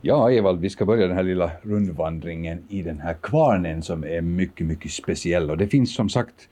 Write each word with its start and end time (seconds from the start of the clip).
Ja, 0.00 0.30
Evald, 0.32 0.60
vi 0.60 0.70
ska 0.70 0.84
börja 0.84 1.06
den 1.06 1.16
här 1.16 1.22
lilla 1.22 1.50
rundvandringen 1.62 2.64
i 2.68 2.82
den 2.82 3.00
här 3.00 3.14
kvarnen 3.14 3.82
som 3.82 4.04
är 4.04 4.20
mycket, 4.20 4.66
mycket 4.66 4.90
speciell. 4.92 5.50
Och 5.50 5.56
det 5.58 5.66
finns 5.68 5.94
som 5.94 6.08
sagt 6.08 6.48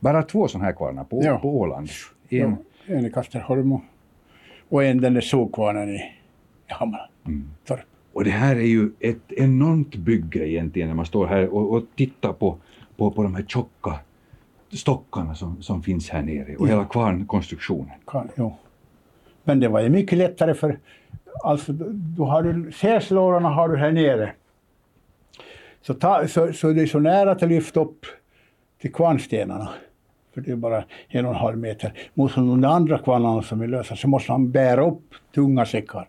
bara 0.00 0.22
två 0.22 0.48
sådana 0.48 0.64
här 0.64 0.72
kvarnar 0.72 1.04
på, 1.04 1.20
Ja. 1.24 1.38
på 1.38 1.58
Åland. 1.58 1.88
En, 2.28 2.38
Ja, 2.86 2.94
en 2.96 3.06
i 3.06 3.10
Kasterholm 3.10 3.78
och, 4.68 4.84
en 4.84 5.00
den 5.00 5.14
där 5.14 5.20
sågkvarnen 5.20 5.88
i, 5.88 5.94
i 5.96 6.02
Hammartorp. 6.66 7.80
Och 8.12 8.24
det 8.24 8.30
här 8.30 8.56
är 8.56 8.60
ju 8.66 8.90
ett 9.00 9.32
enormt 9.32 9.96
bygge 9.96 10.48
egentligen 10.48 10.88
när 10.88 10.94
man 10.94 11.06
står 11.06 11.26
här 11.26 11.54
och, 11.54 11.72
och 11.72 11.84
tittar 11.96 12.32
på, 12.32 12.56
på, 12.96 13.10
på 13.10 13.22
de 13.22 13.34
här 13.34 13.42
tjocka 13.48 13.94
stockarna 14.72 15.34
som, 15.34 15.62
som 15.62 15.82
finns 15.82 16.10
här 16.10 16.22
nere 16.22 16.56
och 16.56 16.66
Ja. 16.68 16.70
hela 16.70 16.84
kvarnkonstruktionen. 16.84 17.90
Kan, 18.06 18.28
jo. 18.36 18.56
Men 19.44 19.60
det 19.60 19.68
var 19.68 19.80
ju 19.80 19.88
mycket 19.88 20.18
lättare 20.18 20.54
för 20.54 20.78
alltså, 21.44 21.72
då, 21.72 22.24
har 22.24 22.42
du 22.42 22.72
säslårorna 22.72 23.48
har 23.48 23.68
du 23.68 23.76
här 23.76 23.92
nere. 23.92 24.32
Så, 25.82 25.94
ta, 25.94 26.28
så, 26.28 26.52
så 26.52 26.72
det 26.72 26.82
är 26.82 26.86
så 26.86 26.98
nära 26.98 27.30
att 27.30 27.42
lyfta 27.42 27.80
upp 27.80 28.06
till 28.80 28.92
kvarnstenarna. 28.92 29.68
För 30.34 30.40
det 30.40 30.50
är 30.50 30.56
bara 30.56 30.84
en 31.08 31.26
och 31.26 31.32
en 31.32 31.38
halv 31.38 31.58
meter. 31.58 31.92
Mot 32.14 32.34
de 32.34 32.64
andra 32.64 32.98
kvarnarna 32.98 33.42
som 33.42 33.60
är 33.60 33.66
lösa 33.66 33.96
så 33.96 34.08
måste 34.08 34.32
man 34.32 34.50
bära 34.50 34.86
upp 34.86 35.14
tunga 35.34 35.66
säckar. 35.66 36.08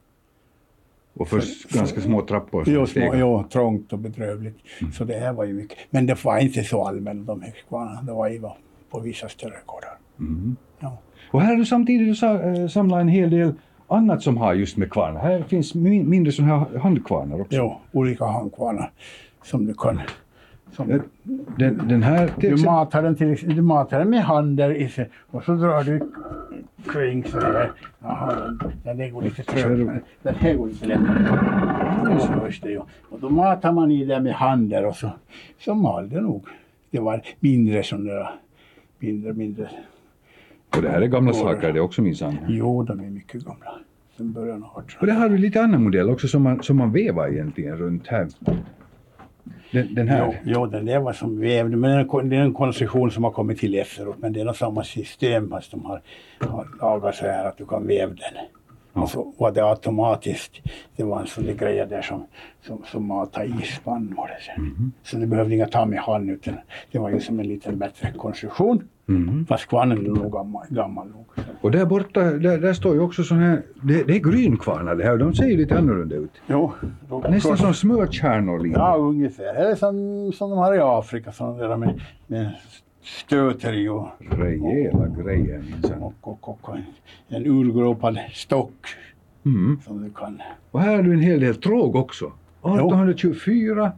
Och 1.14 1.28
först 1.28 1.70
ganska 1.70 2.02
små 2.02 2.22
trappor. 2.22 2.64
Jo, 2.68 2.86
små, 2.86 3.16
jo, 3.16 3.44
trångt 3.50 3.94
och 3.94 4.00
bedrövligt. 4.00 4.58
Så 4.94 5.04
det 5.04 5.20
här 5.20 5.34
var 5.34 5.46
ju 5.46 5.54
mycket. 5.54 5.78
Men 5.90 6.06
det 6.06 6.24
var 6.26 6.38
inte 6.38 6.64
så 6.64 6.86
allmänt 6.86 7.28
de 7.28 7.42
här 7.42 7.54
kvarnarna. 7.70 8.02
Det 8.02 8.12
var 8.12 8.28
ju 8.28 8.42
på 8.90 9.00
vissa 9.00 9.30
större 9.30 9.58
gårdar. 9.66 9.98
Mm. 10.20 10.56
Ja. 10.80 10.98
Och 11.32 11.42
här 11.42 11.50
har 11.50 11.56
du 11.56 11.66
samtidigt 11.66 12.18
sa- 12.18 12.42
eh, 12.42 13.00
en 13.00 13.08
hel 13.08 13.30
del 13.30 13.54
annat 13.90 14.22
som 14.24 14.38
har 14.38 14.54
just 14.54 14.78
med 14.78 14.90
kvarnar. 14.92 15.20
Här 15.22 15.42
finns 15.44 15.76
min- 15.76 16.10
mindre 16.10 16.32
sådana 16.32 16.58
här 16.60 16.80
handkvarnar 16.80 17.42
också. 17.42 17.56
Jo, 17.58 17.78
olika 17.92 18.26
handkvarnar 18.26 18.92
som 19.44 19.66
du 19.66 19.74
kan... 19.74 20.02
Som, 20.72 20.92
Eh, 20.92 21.02
Den, 21.58 21.82
den 21.88 22.04
här 22.04 22.28
till 22.28 22.56
Du 22.56 22.66
matar 22.66 23.04
den, 23.04 23.16
till, 23.16 23.56
du 23.56 23.62
matar 23.62 24.00
den 24.00 24.10
med 24.10 24.24
handen 24.24 24.76
i 24.76 24.90
sig 24.90 25.10
och 25.32 25.44
så 25.44 25.54
drar 25.56 25.84
du 25.84 26.12
kring 26.94 27.24
så 27.24 27.40
här. 27.40 27.72
Jaha, 28.00 28.58
den, 28.84 28.98
den 28.98 29.14
går 29.14 29.22
lite 29.22 29.44
trögt. 29.44 30.04
Den 30.24 30.36
här 30.36 30.54
går 30.54 30.68
lite 30.68 30.86
lättare. 30.86 32.80
Och 33.10 33.20
då 33.20 33.30
matar 33.30 33.72
man 33.72 33.92
i 33.92 34.06
den 34.06 34.24
med 34.24 34.34
handen 34.34 34.86
och 34.86 34.96
så, 34.96 35.10
så 35.60 35.76
mal 35.76 36.10
det 36.10 36.22
nog. 36.22 36.46
Det 36.92 37.00
var 37.00 37.22
mindre 37.40 37.74
där, 37.82 38.30
mindre, 39.00 39.34
mindre. 39.34 39.70
och 40.76 40.82
det 40.82 40.90
här 40.90 41.02
är 41.02 41.08
gamla 41.08 41.34
saker 41.34 41.74
det 41.74 41.80
också 41.82 42.02
minsann. 42.02 42.38
Jo, 42.48 42.84
de 42.84 43.00
är 43.00 43.10
mycket 43.10 43.42
gamla. 43.46 43.72
Sen 44.20 44.34
början 44.34 44.64
av 44.64 44.84
1800 44.84 44.98
Och 45.00 45.08
det 45.08 45.14
har 45.14 45.30
du 45.30 45.38
lite 45.38 45.62
annan 45.62 45.84
modell 45.84 46.10
också 46.10 46.28
som 46.28 46.44
man, 46.44 46.64
som 46.64 46.78
man 46.78 46.92
vevar 46.92 47.28
egentligen 47.28 47.78
runt 47.78 48.08
här. 48.08 48.28
Den, 49.72 49.96
den 49.96 50.08
här. 50.08 50.26
Jo, 50.26 50.34
jo, 50.46 50.66
den 50.66 50.86
där 50.86 51.00
var 51.00 51.14
som 51.14 51.40
vävd, 51.40 51.78
men 51.78 52.08
det 52.30 52.36
är 52.36 52.42
en 52.42 52.54
konstruktion 52.54 53.12
som 53.12 53.24
har 53.24 53.32
kommit 53.32 53.60
till 53.60 53.76
efteråt. 53.76 54.16
Men 54.20 54.34
det 54.34 54.42
är 54.42 54.46
nog 54.46 54.56
samma 54.56 54.84
system 54.84 55.50
fast 55.50 55.72
de 55.72 55.86
har, 55.86 56.02
har 56.40 56.68
lagat 56.82 57.16
så 57.16 57.26
här 57.26 57.46
att 57.46 57.58
du 57.58 57.66
kan 57.66 57.88
väva 57.88 58.14
den. 58.14 58.59
Ja. 58.94 59.02
Och 59.02 59.10
så 59.10 59.34
var 59.38 59.52
det 59.52 59.64
automatiskt. 59.66 60.52
Det 60.96 61.04
var 61.04 61.22
en 61.22 61.28
sån 61.28 61.46
där 61.46 61.54
grej 61.54 61.86
där 61.90 62.02
som, 62.02 62.26
som, 62.62 62.84
som 62.86 63.06
matade 63.06 63.46
i 63.46 63.62
spannmålet. 63.66 64.42
sen. 64.46 64.92
Så 65.04 65.18
det 65.18 65.28
behövde 65.28 65.56
inga 65.56 65.66
ta 65.68 65.86
med 65.86 66.00
hand 66.00 66.30
utan 66.30 66.54
det 66.92 67.00
var 67.00 67.10
ju 67.10 67.20
som 67.20 67.40
en 67.40 67.48
liten 67.48 67.78
bättre 67.78 68.12
konstruktion. 68.18 68.88
Mhm. 69.06 69.46
Fast 69.50 69.68
kvarnen 69.68 69.98
är 69.98 70.10
nog 70.10 70.32
gammal, 70.32 70.66
gammal 70.70 71.08
nog. 71.08 71.26
Och 71.62 71.72
där 71.72 71.86
borta, 71.86 72.22
där, 72.22 72.58
där 72.58 72.74
står 72.74 72.94
ju 72.94 73.00
också 73.02 73.24
sån 73.24 73.38
här, 73.40 73.62
det, 73.84 74.04
det 74.04 74.16
är 74.16 74.20
grynkvarnar 74.20 74.96
det 74.96 75.04
här 75.04 75.12
och 75.12 75.20
de 75.20 75.34
ser 75.34 75.46
ju 75.46 75.58
lite 75.58 75.78
annorlunda 75.78 76.16
ut. 76.16 76.32
Jo, 76.48 76.72
då, 77.10 77.20
Nästan 77.20 77.58
som 77.58 77.74
smörkärnor 77.74 78.60
lite. 78.60 78.80
Ja, 78.80 78.96
ungefär. 78.96 79.54
Eller 79.56 79.76
som, 79.76 80.32
som 80.34 80.50
de 80.50 80.60
har 80.60 80.76
i 80.76 80.80
Afrika, 80.80 81.32
sådana 81.32 81.68
där 81.68 81.78
med, 81.78 82.02
med 82.28 82.52
stöter 83.02 83.90
och 83.90 84.08
Rejäla 84.20 85.08
grejer 85.08 85.62
minsann. 85.72 86.04
och, 86.04 86.14
och, 86.22 86.50
och 86.50 86.78
en, 87.30 87.46
urgropad 87.46 88.20
stock 88.34 88.88
Mm. 89.46 89.80
som 89.86 90.04
du 90.04 90.10
kan... 90.10 90.42
Och 90.72 90.82
här 90.82 90.96
har 90.96 91.04
du 91.04 91.14
en 91.14 91.20
hel 91.22 91.40
del 91.40 91.56
tråg 91.56 91.96
också. 91.96 92.26
1824, 92.26 93.92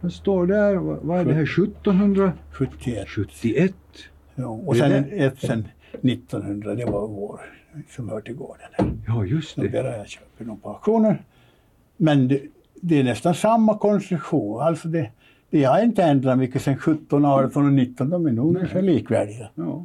den 0.00 0.10
står 0.10 0.46
där, 0.46 0.74
vad 0.74 0.98
vad 1.02 1.20
är 1.20 1.24
det 1.24 1.34
här, 1.34 1.42
1771? 1.42 3.08
71. 3.08 3.74
Ja, 4.34 4.46
och 4.46 4.76
sen 4.76 5.04
ett 5.12 5.38
sen 5.38 5.68
1900, 6.02 6.74
det 6.74 6.84
var 6.84 7.08
vår 7.08 7.40
som 7.90 8.08
hör 8.08 8.20
till 8.20 8.34
gården. 8.34 9.02
Ja, 9.06 9.24
just 9.24 9.56
det. 9.56 9.68
där 9.68 9.84
jag 9.98 10.08
köpt 10.08 10.38
dem 10.38 10.60
på 10.60 10.68
auktioner. 10.68 11.24
Men 11.96 12.28
det, 12.28 12.40
det 12.80 13.00
är 13.00 13.04
nästan 13.04 13.34
samma 13.34 13.78
konstruktion. 13.78 14.60
Alltså 14.60 14.88
det, 14.88 15.10
det 15.54 15.64
har 15.64 15.82
inte 15.82 16.02
ändrat 16.02 16.38
mycket 16.38 16.62
sen 16.62 16.76
17, 16.76 17.24
18 17.24 17.66
och 17.66 17.72
19. 17.72 18.10
De 18.10 18.26
är 18.26 18.32
nog 18.32 18.56
ungefär 18.56 18.82
likvärdiga. 18.82 19.48
Ja. 19.54 19.84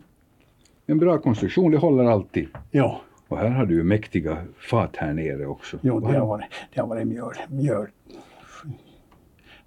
En 0.86 0.98
bra 1.00 1.18
konstruktion, 1.18 1.72
det 1.72 1.78
håller 1.78 2.04
alltid. 2.04 2.48
Ja, 2.72 3.02
Och 3.28 3.38
här 3.38 3.50
har 3.50 3.66
du 3.66 3.76
ju 3.76 3.84
mäktiga 3.84 4.38
fat 4.70 4.96
här 4.96 5.14
nere 5.14 5.46
också. 5.46 5.78
jo, 5.82 6.00
det 6.00 6.18
har 6.18 6.26
varit, 6.28 6.46
det 6.74 6.82
har 6.82 6.88
varit 6.88 7.08
mjöl, 7.08 7.34
mjöl, 7.50 7.88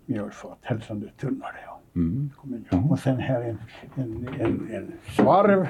mjölfat, 0.07 0.59
hälsande 0.63 1.09
tunnor. 1.21 1.47
Ja. 1.67 1.81
Mm. 1.97 2.31
Jag. 2.71 2.91
Och 2.91 2.99
sen 2.99 3.17
här 3.17 3.43
en, 3.43 3.59
en, 3.95 4.29
en, 4.41 4.69
en 4.75 4.93
svarv, 5.17 5.67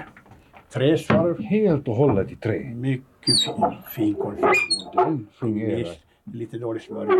träsvarv. 0.73 1.41
Helt 1.41 1.89
och 1.89 1.97
hållet 1.97 2.31
i 2.33 2.37
trä. 2.37 2.75
Mycket 2.75 3.41
fin, 3.45 3.73
fin 3.91 4.15
konstruktion. 4.15 4.93
Den 4.95 5.27
fungerar. 5.33 5.93
Lite 6.25 6.59
dålig 6.59 6.83
smörja. 6.83 7.13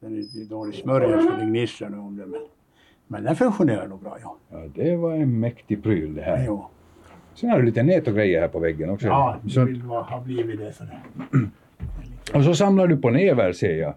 Den 0.00 0.18
är 0.18 0.48
dålig 0.48 0.74
smörja 0.74 1.22
så 1.22 1.30
det 1.30 1.44
gnisslar 1.44 1.88
nog 1.88 2.06
om 2.06 2.16
den. 2.16 2.30
Men, 2.30 2.40
men 3.06 3.24
den 3.24 3.36
funktionerar 3.36 3.88
nog 3.88 4.00
bra. 4.02 4.18
Ja. 4.22 4.36
Ja, 4.50 4.58
det 4.74 4.96
var 4.96 5.14
en 5.14 5.40
mäktig 5.40 5.82
pryl 5.82 6.14
det 6.14 6.22
här. 6.22 6.44
Jo. 6.46 6.66
Sen 7.34 7.50
har 7.50 7.58
du 7.58 7.64
lite 7.64 7.82
nät 7.82 8.08
och 8.08 8.14
grejer 8.14 8.40
här 8.40 8.48
på 8.48 8.58
väggen 8.58 8.90
också. 8.90 9.06
Ja, 9.06 9.36
det 9.42 9.50
så, 9.50 9.64
vill 9.64 9.82
vara, 9.82 10.02
ha 10.02 10.20
blivit 10.20 10.60
det. 10.60 10.72
Så 10.72 10.84
det. 10.84 10.98
och 12.38 12.44
så 12.44 12.54
samlar 12.54 12.86
du 12.86 12.96
på 12.96 13.10
näver 13.10 13.52
ser 13.52 13.76
jag. 13.76 13.94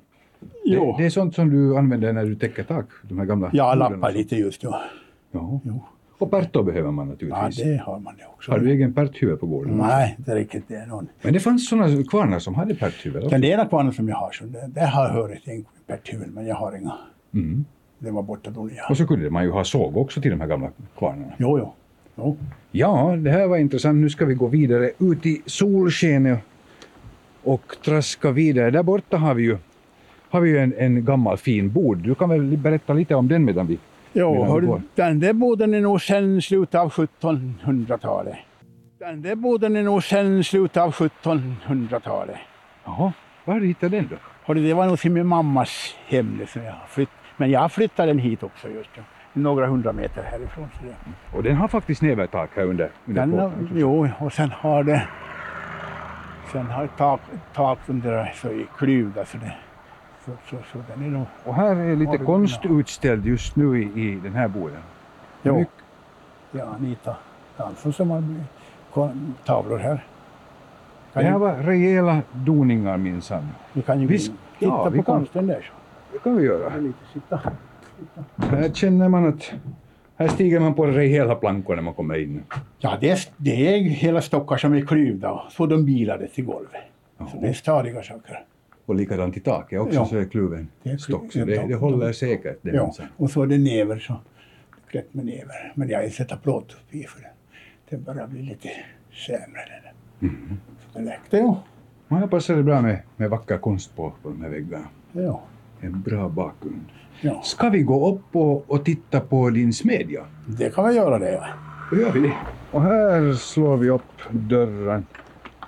Jo. 0.66 0.86
Det, 0.86 1.04
det 1.04 1.06
är 1.06 1.10
sånt 1.10 1.36
som 1.36 1.50
du 1.50 1.78
använder 1.78 2.14
när 2.14 2.26
du 2.26 2.36
täcker 2.36 2.64
tak? 2.64 2.86
De 3.02 3.20
här 3.20 3.26
gamla 3.26 3.50
borden 3.50 3.80
lappar 3.80 4.12
lite 4.12 4.36
just 4.36 4.62
då. 4.62 4.82
Ja. 5.32 5.60
Jo. 5.64 5.84
Och 6.24 6.32
pärtor 6.32 6.64
behöver 6.64 6.92
man 6.92 7.08
Ja, 7.08 7.12
naturligtvis. 7.12 7.64
det 7.64 7.82
har 7.86 8.00
man 8.00 8.16
det 8.18 8.26
också. 8.26 8.52
Har 8.52 8.60
du 8.60 8.72
egen 8.72 8.94
pärthuvud 8.94 9.40
på 9.40 9.46
gården? 9.46 9.78
Nej, 9.78 10.16
inte 10.18 10.36
riktigt 10.36 10.64
det. 10.68 10.76
är 10.76 10.86
Någon. 10.86 11.08
Men 11.22 11.34
det 11.34 11.40
fanns 11.40 11.70
sådana 11.70 12.04
kvarnar 12.04 12.40
som 12.40 12.56
hade 12.56 12.76
pärthuvud. 12.76 13.30
Den 13.30 13.44
ena 13.44 13.66
kvarnen 13.66 13.94
som 13.94 14.10
jag 14.10 14.16
har, 14.16 14.32
så 14.32 14.46
det, 14.46 14.68
det 14.68 14.86
har 14.86 15.10
hört 15.10 15.32
en 15.46 15.66
pärthuvud, 15.88 16.34
men 16.34 16.46
jag 16.46 16.56
har 16.56 16.78
inga. 16.78 16.94
Mm. 17.34 17.66
Det 18.00 18.12
var 18.12 18.24
borta 18.24 18.50
då 18.50 18.70
jag... 18.76 18.92
Och 18.92 18.98
så 18.98 19.08
kunde 19.08 19.30
man 19.30 19.44
ju 19.44 19.52
ha 19.52 19.64
såg 19.64 19.98
också 19.98 20.22
till 20.22 20.32
de 20.32 20.42
här 20.42 20.48
gamla 20.48 20.70
kvarnarna. 20.98 21.34
Jo, 21.38 21.60
jo. 21.60 21.74
jo. 22.16 22.38
Ja, 22.72 23.16
det 23.16 23.32
här 23.32 23.48
var 23.48 23.58
intressant. 23.58 23.98
Nu 23.98 24.10
ska 24.10 24.26
vi 24.26 24.34
gå 24.34 24.48
vidare 24.48 24.92
ut 25.00 25.26
i 25.26 25.42
solskenet 25.46 26.40
och 27.44 27.76
traska 27.86 28.32
vidare. 28.32 28.72
Där 28.72 28.84
borta 28.84 29.18
har 29.18 29.34
vi 29.34 29.44
ju, 29.44 29.58
har 30.30 30.42
vi 30.42 30.50
ju 30.50 30.58
en, 30.58 30.74
en 30.78 31.06
gammal 31.06 31.38
fin 31.38 31.72
bod. 31.72 31.98
Du 31.98 32.16
kan 32.16 32.30
väl 32.30 32.58
berätta 32.58 32.94
lite 32.94 33.16
om 33.16 33.28
den 33.28 33.46
medan 33.46 33.68
vi... 33.68 33.78
Hör 34.14 34.62
går. 34.62 34.82
den 34.96 35.20
där 35.20 35.34
boden 35.34 35.74
är 35.74 35.82
nog 35.82 36.02
sen 36.02 36.42
slutet 36.42 36.76
av 36.76 36.92
1700-talet. 36.92 38.38
Den 39.00 39.22
där 39.22 39.36
boden 39.36 39.76
är 39.76 39.84
nog 39.84 40.04
sen 40.04 40.44
slutet 40.44 40.78
av 40.78 40.92
1700-talet. 40.94 42.38
Jaha, 42.86 43.14
var 43.46 43.60
hittat 43.60 43.92
den 43.92 44.10
då? 44.46 44.54
Det 44.54 44.74
var 44.74 44.86
nog 44.88 45.00
till 45.00 45.12
min 45.12 45.28
mammas 45.28 45.96
hem. 46.08 46.38
det 46.40 46.48
som 46.48 46.64
jag 46.64 46.76
flytt, 46.88 47.10
men 47.38 47.52
jag 47.52 47.72
flyttade 47.72 48.08
den 48.08 48.20
hit 48.20 48.44
också 48.44 48.70
just. 48.70 48.90
Ja. 48.96 49.04
Några 49.34 49.68
hundra 49.68 49.94
meter 49.94 50.24
härifrån. 50.24 50.68
Så 50.80 50.86
det. 50.86 51.38
Och 51.38 51.44
den 51.44 51.56
har 51.56 51.68
faktiskt 51.68 52.02
nävertak 52.02 52.50
här 52.56 52.64
under, 52.64 52.90
under 53.06 53.22
Den, 53.22 53.40
har- 53.40 53.52
jo, 53.76 54.10
och 54.20 54.34
sen 54.34 54.52
har 54.52 54.84
det 54.84 55.08
sen 56.52 56.66
har 56.66 56.88
tak, 56.88 57.22
tak 57.54 57.80
under 57.88 58.32
så 58.36 58.48
i 58.52 58.66
klyvda. 58.78 59.26
Så, 59.26 59.38
det, 59.38 59.54
så, 60.26 60.32
så, 60.50 60.56
så 60.72 60.78
den 60.96 61.06
är 61.06 61.10
nog... 61.10 61.26
Och 61.46 61.56
här 61.56 61.76
är 61.76 61.96
lite 61.96 62.10
Original. 62.10 62.26
konst 62.26 62.60
utställd 62.66 63.26
just 63.26 63.56
nu 63.56 63.82
i, 63.84 64.02
i 64.12 64.20
den 64.24 64.34
här 64.34 64.48
boden. 64.48 64.78
Jo, 65.44 65.58
Mycket- 65.58 65.74
ja, 66.52 66.64
Anita 66.80 67.16
Jansson 67.58 67.94
som 67.94 68.10
har 68.12 68.24
tavlor 69.46 69.78
här. 69.78 69.94
Det 71.14 71.14
Kan 71.14 71.24
här 71.24 71.32
ju, 71.32 71.38
var 71.38 71.56
rejäla 71.56 72.22
doningar 72.34 72.98
minsann. 72.98 73.48
vi 73.74 73.82
kan 73.82 74.02
ju 74.02 74.06
och 74.06 74.12
titta 74.12 74.32
ja, 74.60 74.90
vi 74.90 74.98
på 74.98 75.04
konsten 75.04 75.48
där. 75.48 75.72
Det 76.12 76.20
kan 76.20 76.38
vi 76.38 76.44
göra. 76.44 76.70
Det 76.70 76.82
lite 76.82 76.98
sitta. 77.14 77.40
Så 78.38 78.56
här 78.56 78.70
känner 78.74 79.10
man 79.10 79.28
att 79.28 79.52
här 80.16 80.28
stiger 80.28 80.60
man 80.60 80.74
på 80.74 80.86
rejäla 80.86 81.36
plankor 81.36 81.76
när 81.76 81.84
man 81.84 81.94
kommer 81.94 82.18
in. 82.18 82.44
Ja, 82.80 82.98
det 83.02 83.10
är, 83.10 83.20
det 83.38 83.76
är 83.76 83.80
hela 83.82 84.22
stockar 84.22 84.58
som 84.58 84.74
är 84.74 84.86
klyvda 84.86 85.32
och 85.32 85.52
så 85.52 85.66
de 85.66 85.86
bilade 85.86 86.28
till 86.28 86.46
golvet. 86.46 86.82
Så 87.18 87.38
det 87.42 87.48
är 87.48 87.54
stadiga 87.54 88.04
saker. 88.04 88.44
Och 88.86 88.96
likadant 88.96 89.38
i 89.38 89.40
taket 89.40 89.80
också 89.80 89.96
Ja. 89.96 90.06
så 90.06 90.18
är 90.18 90.26
kluven 90.26 90.68
Det 90.84 90.98
stock. 91.02 91.34
Så 91.34 91.40
det, 91.40 91.68
det 91.68 91.76
håller 91.76 92.12
säkert. 92.14 92.58
Det 92.62 92.72
Ja, 92.72 92.94
och 93.18 93.30
så 93.32 93.44
är 93.44 93.48
det 93.48 93.58
näver 93.58 94.00
så 94.00 94.16
klätt 94.90 95.14
med 95.14 95.26
näver. 95.26 95.72
Men 95.76 95.90
jag 95.90 96.04
ju 96.04 96.10
sätta 96.10 96.38
plåt 96.38 96.74
upp 96.74 96.96
i 96.96 97.04
för 97.04 97.22
det. 97.22 97.30
Det 97.90 97.98
börjar 97.98 98.28
bli 98.28 98.42
lite 98.42 98.70
sämre. 99.28 99.62
Där. 99.84 99.94
Mhm. 100.20 100.58
så 100.94 101.00
det 101.00 101.06
läckte 101.06 101.38
ju. 101.38 102.28
Passar 102.28 102.56
det 102.56 102.64
bra 102.64 102.82
med, 102.82 103.00
med 103.18 103.30
vacker 103.30 103.58
konst 103.58 103.96
på, 103.96 104.14
på 104.24 104.30
de 104.30 104.42
här 104.42 104.50
väggarna. 104.50 104.86
Ja. 105.12 105.42
En 105.82 106.02
bra 106.02 106.30
bakgrund. 106.30 106.86
ja. 107.22 107.42
Ska 107.44 107.70
vi 107.70 107.82
gå 107.82 108.10
upp 108.16 108.36
och, 108.36 108.72
och 108.72 108.86
titta 108.86 109.20
på 109.20 109.50
din 109.50 109.74
smedja? 109.74 110.26
Det 110.48 110.76
kan 110.76 110.88
vi 110.90 110.96
göra 110.96 111.20
det. 111.20 111.32
Ja. 111.32 111.46
Då 111.92 112.02
gör 112.02 112.12
vi 112.12 112.20
det. 112.20 112.34
Och 112.72 112.82
här 112.82 113.34
slår 113.34 113.78
vi 113.78 113.90
upp 113.90 114.02
dörren, 114.32 115.06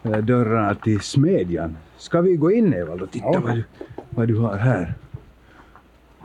eller 0.03 0.21
dörrarna 0.21 0.75
till 0.75 0.99
smedjan. 0.99 1.77
Ska 1.97 2.21
vi 2.21 2.35
gå 2.35 2.51
in 2.51 2.73
Evald 2.73 3.01
och 3.01 3.11
titta 3.11 3.25
Ja. 3.33 3.39
vad, 3.39 3.55
du, 3.55 3.63
vad 4.09 4.27
du 4.27 4.35
har 4.37 4.57
här? 4.57 4.93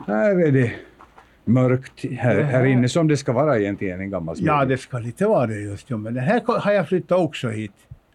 Här 0.06 0.40
är 0.46 0.52
det 0.52 0.72
mörkt 1.44 2.05
här, 2.19 2.43
här 2.43 2.64
inne 2.64 2.88
som 2.88 3.08
det 3.08 3.17
ska 3.17 3.32
vara 3.32 3.58
egentligen 3.58 4.00
en 4.00 4.11
gammal 4.11 4.37
smedja. 4.37 4.52
ja, 4.52 4.64
det 4.64 4.78
ska 4.78 4.99
lite 4.99 5.26
vara 5.26 5.46
det 5.46 5.61
just. 5.61 5.90
Ja. 5.90 5.96
Men 5.96 6.14
den 6.14 6.25
här 6.25 6.43
har 6.61 6.72
jag 6.72 6.88
flyttat 6.88 7.19
också 7.19 7.49
hit. 7.49 7.72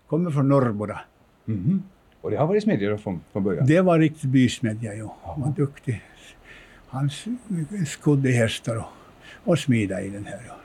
Kommer 0.07 0.31
från 0.31 0.49
Norrboda. 0.49 1.01
Mhm. 1.45 1.83
Och 2.21 2.31
det 2.31 2.37
har 2.37 2.47
varit 2.47 2.63
smedja 2.63 2.97
från, 2.97 3.21
från 3.31 3.43
början? 3.43 3.65
Det 3.65 3.81
var 3.81 3.99
riktigt 3.99 4.29
bysmedja, 4.29 4.93
ja. 4.93 5.15
Han 5.23 5.41
var 5.41 5.49
duktig. 5.51 6.01
Han 6.87 7.09
skodde 7.87 8.29
hästar 8.29 8.75
och, 8.75 8.85
och 9.43 9.59
smida 9.59 10.01
i 10.01 10.09
den 10.09 10.25
här. 10.25 10.39
Ja. 10.47 10.55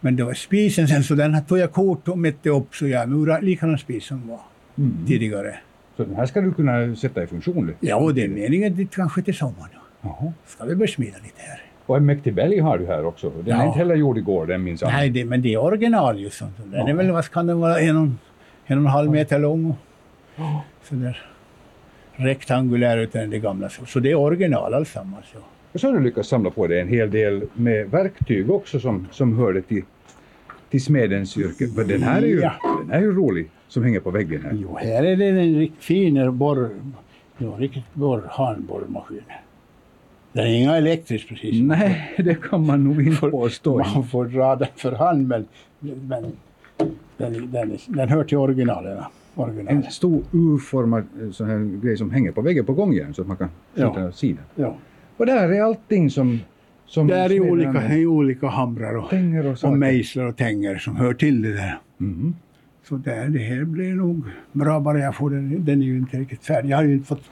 Men 0.00 0.16
det 0.16 0.24
var 0.24 0.34
spisen 0.34 0.88
sen, 0.88 1.04
så 1.04 1.14
den 1.14 1.44
tog 1.44 1.58
jag 1.58 1.72
kort 1.72 2.08
och 2.08 2.18
mätte 2.18 2.50
upp 2.50 2.74
så 2.74 2.86
jag 2.86 3.08
murar 3.08 3.40
likadan 3.40 3.78
spis 3.78 4.04
som 4.04 4.28
var 4.28 4.40
Mm. 4.78 5.06
tidigare. 5.06 5.58
Så 5.98 6.04
den 6.04 6.16
här 6.16 6.26
ska 6.26 6.40
du 6.40 6.52
kunna 6.52 6.96
sätta 6.96 7.22
i 7.22 7.26
funktion? 7.26 7.74
Ja, 7.80 7.96
och 7.96 8.14
det 8.14 8.24
är 8.24 8.28
meningen 8.28 8.76
det 8.76 8.90
kanske 8.90 9.22
till 9.22 9.34
sommaren. 9.34 9.70
Jaha. 10.00 10.32
Ska 10.46 10.64
vi 10.64 10.74
börja 10.76 10.88
smida 10.92 11.16
lite 11.22 11.40
här? 11.42 11.62
Och 11.86 11.96
en 11.96 12.06
mäktig 12.06 12.34
bälg 12.34 12.58
har 12.60 12.78
du 12.78 12.86
här 12.86 13.04
också. 13.04 13.30
Den 13.30 13.54
är 13.56 13.60
Ja. 13.60 13.66
inte 13.66 13.78
heller 13.78 13.94
gjord 13.94 14.18
igår, 14.18 14.46
den 14.46 14.64
minsann. 14.64 14.92
Nej, 14.92 15.10
det, 15.10 15.24
men 15.24 15.42
det 15.42 15.52
är 15.54 15.58
original 15.62 16.20
just 16.20 16.36
sånt. 16.38 16.56
Den 16.56 16.72
Ja. 16.80 16.88
är 16.88 16.94
väl, 16.94 17.10
vad 17.10 17.24
kan 17.30 17.46
den 17.46 17.60
vara, 17.60 17.80
en 17.80 17.96
och, 17.96 18.02
en 18.66 18.78
och 18.78 18.84
en 18.84 18.86
halv 18.86 19.10
meter 19.10 19.38
lång 19.38 19.74
Ja. 20.36 20.64
sådär 20.82 21.22
rektangulär 22.16 22.98
utan 22.98 23.30
det 23.30 23.38
gamla. 23.38 23.68
Så, 23.68 23.86
så 23.86 24.00
det 24.00 24.10
är 24.10 24.14
original 24.14 24.74
allsammans. 24.74 25.24
Ja. 25.34 25.40
Och 25.72 25.80
så 25.80 25.86
har 25.88 25.94
du 25.94 26.00
lyckats 26.04 26.28
samla 26.28 26.50
på 26.50 26.66
dig 26.66 26.80
en 26.80 26.88
hel 26.88 27.10
del 27.10 27.42
med 27.54 27.90
verktyg 27.90 28.50
också 28.50 28.80
som, 28.80 29.06
som 29.10 29.38
hörde 29.38 29.62
till, 29.62 29.82
till 30.70 30.84
smedens 30.84 31.38
yrke. 31.38 31.68
För 31.68 31.84
den 31.84 32.02
här 32.02 32.22
är 32.22 32.26
ju, 32.26 32.40
Ja. 32.40 32.52
den 32.82 32.90
är 32.90 33.00
ju 33.00 33.12
rolig 33.12 33.50
som 33.68 33.82
hänger 33.82 34.00
på 34.00 34.10
väggen 34.10 34.42
här. 34.42 34.58
Jo, 34.62 34.76
här 34.80 35.04
är 35.04 35.16
det 35.16 35.26
en 35.26 35.58
riktigt 35.58 35.84
fin 35.84 36.38
borr, 36.38 36.70
ja, 37.38 37.54
riktigt 37.58 37.94
borr, 37.94 38.22
handborrmaskin. 38.30 39.22
Den 40.32 40.46
är 40.46 40.54
inga 40.62 40.76
elektrisk 40.76 41.28
precis. 41.28 41.62
Nej, 41.62 42.14
det 42.18 42.34
kan 42.42 42.66
man 42.66 42.84
nog 42.84 43.02
inte 43.06 43.30
påstå. 43.30 43.78
Man 43.94 44.06
får 44.06 44.24
dra 44.24 44.56
den 44.56 44.68
för 44.76 44.92
hand, 44.92 45.28
men, 45.28 45.46
men 45.80 46.24
den, 47.16 47.50
den, 47.50 47.78
den 47.86 48.08
hör 48.08 48.24
till 48.24 48.38
originalen. 48.38 48.96
En 48.98 49.04
originalen. 49.34 49.82
stor 49.82 50.22
U-formad 50.32 51.04
eh, 51.22 51.30
sån 51.30 51.46
här 51.48 51.80
grej 51.82 51.96
som 51.96 52.10
hänger 52.10 52.32
på 52.32 52.40
väggen 52.40 52.64
på 52.66 52.72
gångjärn 52.72 53.14
så 53.14 53.22
att 53.22 53.28
man 53.28 53.36
kan 53.36 53.48
Ja. 53.74 53.88
sitta 53.94 54.08
åt 54.08 54.16
sidan. 54.16 54.44
Ja. 54.54 54.76
Och 55.16 55.26
där 55.26 55.48
är 55.52 55.62
allting 55.62 56.10
som... 56.10 56.40
som 56.88 57.06
Det 57.06 57.16
är 57.16 57.32
i 57.32 57.40
olika, 57.40 57.94
i 57.94 58.06
olika 58.06 58.46
hamrar 58.48 58.94
och, 58.94 59.12
och 59.64 59.64
och 59.70 59.78
mejslar 59.78 60.24
och 60.24 60.36
tänger 60.36 60.78
som 60.78 60.96
hör 60.96 61.14
till 61.14 61.42
det 61.42 61.52
där. 61.52 61.78
Mhm. 61.98 62.34
Så 62.88 62.96
där, 62.96 63.28
det 63.28 63.38
här 63.38 63.64
blir 63.64 63.94
nog 63.94 64.22
bra 64.52 64.80
bara 64.80 64.98
jag 64.98 65.14
får 65.14 65.30
den. 65.30 65.64
Den 65.64 65.82
är 65.82 65.86
ju 65.86 65.98
inte 65.98 66.18
riktigt 66.18 66.44
färdig. 66.44 66.70
Jag 66.70 66.76
har 66.76 66.84
ju 66.84 66.92
inte 66.92 67.06
fått 67.06 67.22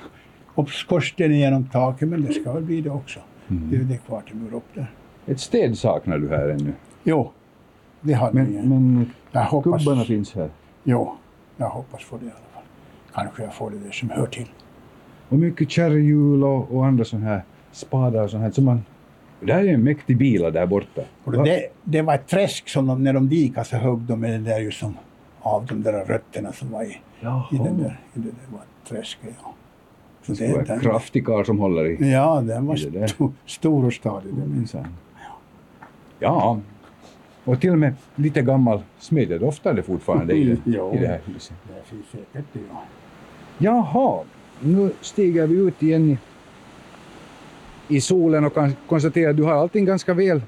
upp 0.54 0.68
skorstenen 0.70 1.38
genom 1.38 1.64
taket, 1.64 2.08
men 2.08 2.22
det 2.22 2.32
ska 2.32 2.52
väl 2.52 2.62
bli 2.62 2.80
det 2.80 2.90
också. 2.90 3.20
Mm. 3.48 3.70
Det 3.70 3.76
är 3.76 3.80
det 3.80 3.96
kvar 4.06 4.20
till 4.20 4.54
upp 4.54 4.74
där. 4.74 4.90
Ett 5.26 5.40
städ 5.40 5.78
saknar 5.78 6.18
du 6.18 6.28
här 6.28 6.48
ännu. 6.48 6.72
Jo, 7.04 7.32
det 8.00 8.12
har 8.12 8.32
Men, 8.32 8.46
vi. 8.46 8.68
men 8.68 9.10
Jag 9.32 9.44
hoppas, 9.44 9.84
kubbarna 9.84 10.04
finns 10.04 10.34
här. 10.34 10.50
jo, 10.84 11.16
jag 11.56 11.68
hoppas 11.68 12.04
få 12.04 12.16
det 12.18 12.24
i 12.24 12.28
alla 12.28 12.38
fall. 12.54 12.62
Kanske 13.14 13.42
jag 13.42 13.54
får 13.54 13.70
det 13.70 13.78
där 13.78 13.90
som 13.90 14.10
hör 14.10 14.26
till. 14.26 14.48
Och 15.28 15.38
mycket 15.38 15.70
kärrhjul 15.70 16.44
och, 16.44 16.76
och 16.76 16.86
andra 16.86 17.04
sådana 17.04 17.26
här 17.26 17.42
spadar 17.72 18.24
och 18.24 18.30
sånt 18.30 18.42
här. 18.42 18.50
Så 18.50 18.62
man, 18.62 18.80
det 19.46 19.52
är 19.52 19.74
en 19.74 19.82
mäktig 19.84 20.16
bila 20.16 20.50
där 20.50 20.66
borta. 20.66 21.02
Det, 21.24 21.68
det 21.84 22.02
var 22.02 22.14
ett 22.14 22.26
träsk 22.26 22.68
som 22.68 22.86
de, 22.86 23.04
när 23.04 23.12
de 23.12 23.28
dikade 23.28 23.66
så 23.66 23.76
högg 23.76 23.98
de 23.98 24.20
med 24.20 24.30
det 24.30 24.50
där 24.50 24.60
ju 24.60 24.70
som 24.70 24.96
av 25.40 25.66
de 25.66 25.82
där 25.82 25.92
rötterna 26.04 26.52
som 26.52 26.70
var 26.70 26.82
i, 26.82 27.00
Jaha. 27.20 27.44
i 27.52 27.56
den 27.56 27.78
där. 27.78 28.00
I 28.14 28.18
det 28.18 28.22
där 28.22 28.52
var 28.52 28.58
ett 28.58 28.88
träsk, 28.88 29.18
ja. 29.22 29.52
Så 30.22 30.32
Det 30.32 30.52
var 30.52 30.70
en 30.74 30.80
kraftig 30.80 31.26
karl 31.26 31.44
som 31.44 31.58
håller 31.58 31.86
i. 31.86 32.12
Ja, 32.12 32.40
den 32.40 32.66
var 32.66 32.86
i 32.86 32.90
det 32.90 33.08
sto, 33.08 33.32
stor 33.46 33.84
och 33.84 33.92
stadig. 33.92 34.34
den. 34.34 34.52
Minsann. 34.56 34.86
Ja. 36.18 36.60
Och 37.44 37.60
till 37.60 37.70
och 37.70 37.78
med 37.78 37.94
lite 38.14 38.42
gammal 38.42 38.82
smedja 38.98 39.38
doftar 39.38 39.74
det 39.74 39.82
fortfarande 39.82 40.34
i 40.34 40.44
det, 40.44 40.56
Ja. 40.76 40.94
i 40.94 40.98
det 40.98 41.06
här 41.06 41.20
huset. 41.24 41.56
Det 41.68 41.88
finns 41.90 42.06
säkert 42.06 42.44
det, 42.52 42.60
ja. 42.70 42.82
Jaha, 43.58 44.24
nu 44.60 44.90
stiger 45.00 45.46
vi 45.46 45.54
ut 45.54 45.82
igen 45.82 46.18
i, 47.88 48.00
solen 48.00 48.44
och 48.44 48.54
kan 48.54 48.76
konstatera 48.88 49.30
att 49.30 49.36
du 49.36 49.42
har 49.42 49.52
allting 49.52 49.84
ganska 49.84 50.14
väl, 50.14 50.42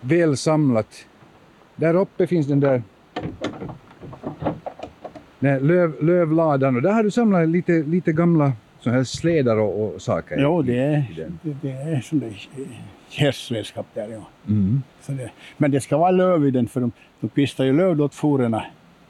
väl 0.00 0.36
samlat. 0.36 1.06
Där 1.76 1.94
uppe 1.94 2.26
finns 2.26 2.46
den 2.46 2.60
där 2.60 2.82
den 5.38 5.66
löv, 5.66 6.04
lövladan 6.04 6.76
och 6.76 6.82
där 6.82 6.92
har 6.92 7.02
du 7.02 7.10
samlat 7.10 7.48
lite, 7.48 7.72
lite 7.72 8.12
gamla 8.12 8.52
så 8.80 8.90
här 8.90 9.04
slädar 9.04 9.56
och, 9.56 9.94
och 9.94 10.02
saker. 10.02 10.38
Jo, 10.38 10.62
det 10.62 10.78
är, 10.78 11.30
det, 11.42 11.56
det 11.62 11.70
är 11.70 12.00
sån 12.00 12.18
där 12.18 12.48
hästredskap 13.16 13.86
där, 13.94 14.08
ja. 14.08 14.28
Mm. 14.48 14.82
Så 15.00 15.12
det, 15.12 15.30
men 15.56 15.70
det 15.70 15.80
ska 15.80 15.98
vara 15.98 16.10
löv 16.10 16.46
i 16.46 16.50
den, 16.50 16.68
för 16.68 16.80
de, 16.80 16.92
de 17.20 17.28
kvistar 17.28 17.64
ju 17.64 17.72
löv 17.72 18.00
åt 18.00 18.14
forerna. 18.14 18.64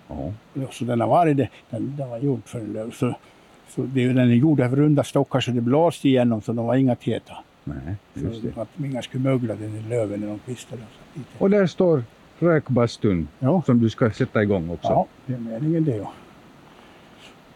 Ja, 0.08 0.32
Så 0.70 0.84
den 0.84 1.00
har 1.00 1.08
varit 1.08 1.36
det. 1.36 1.48
Den, 1.70 1.96
den 1.96 2.10
var 2.10 2.18
gjord 2.18 2.40
för 2.44 2.58
en 2.58 2.72
löv. 2.72 2.90
Så, 2.90 3.14
så 3.74 3.82
det, 3.82 4.00
är 4.00 4.04
ju- 4.04 4.12
den 4.12 4.30
är 4.30 4.34
gjord 4.34 4.60
av 4.60 4.76
runda 4.76 5.04
stockar 5.04 5.40
så 5.40 5.50
det 5.50 5.60
blåste 5.60 6.08
igenom 6.08 6.40
så 6.42 6.52
de 6.52 6.66
var 6.66 6.74
inga 6.74 6.94
täta. 6.94 7.34
Nej, 7.64 7.76
just 8.14 8.40
Så 8.40 8.46
det. 8.46 8.60
att 8.62 8.68
ingen 8.78 9.02
skulle 9.02 9.24
mögla 9.24 9.54
den 9.54 9.76
i 9.76 9.82
löven 9.88 10.20
när 10.20 10.26
de 10.28 10.38
kvistade. 10.38 10.82
Så. 11.14 11.20
Och 11.44 11.50
där 11.50 11.66
står 11.66 12.02
rökbastun 12.38 13.28
Ja. 13.38 13.62
som 13.66 13.80
du 13.80 13.90
ska 13.90 14.10
sätta 14.10 14.42
igång 14.42 14.70
också. 14.70 14.88
ja, 14.88 15.06
det 15.26 15.34
är 15.34 15.38
meningen 15.38 15.84
det. 15.84 15.96
Ja. 15.96 16.12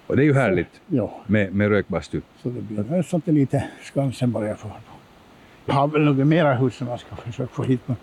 Och 0.06 0.16
det 0.16 0.22
är 0.22 0.24
ju 0.24 0.34
härligt 0.34 0.80
ja, 0.86 1.20
med, 1.26 1.54
med 1.54 1.68
rökbastu. 1.68 2.20
så 2.42 2.48
det 2.48 2.60
blir 2.60 2.82
väl 2.82 3.04
sånt 3.04 3.26
lite 3.26 3.64
Skansen 3.82 4.32
bara 4.32 4.46
jag 4.48 4.58
får. 4.58 4.70
Jag 5.66 5.74
har 5.74 5.88
väl 5.88 6.02
något 6.04 6.26
mera 6.26 6.54
hus 6.54 6.74
som 6.76 6.88
jag 6.88 7.00
ska 7.00 7.16
försöka 7.16 7.52
få 7.52 7.62
hit. 7.62 7.80
Men, 7.86 7.96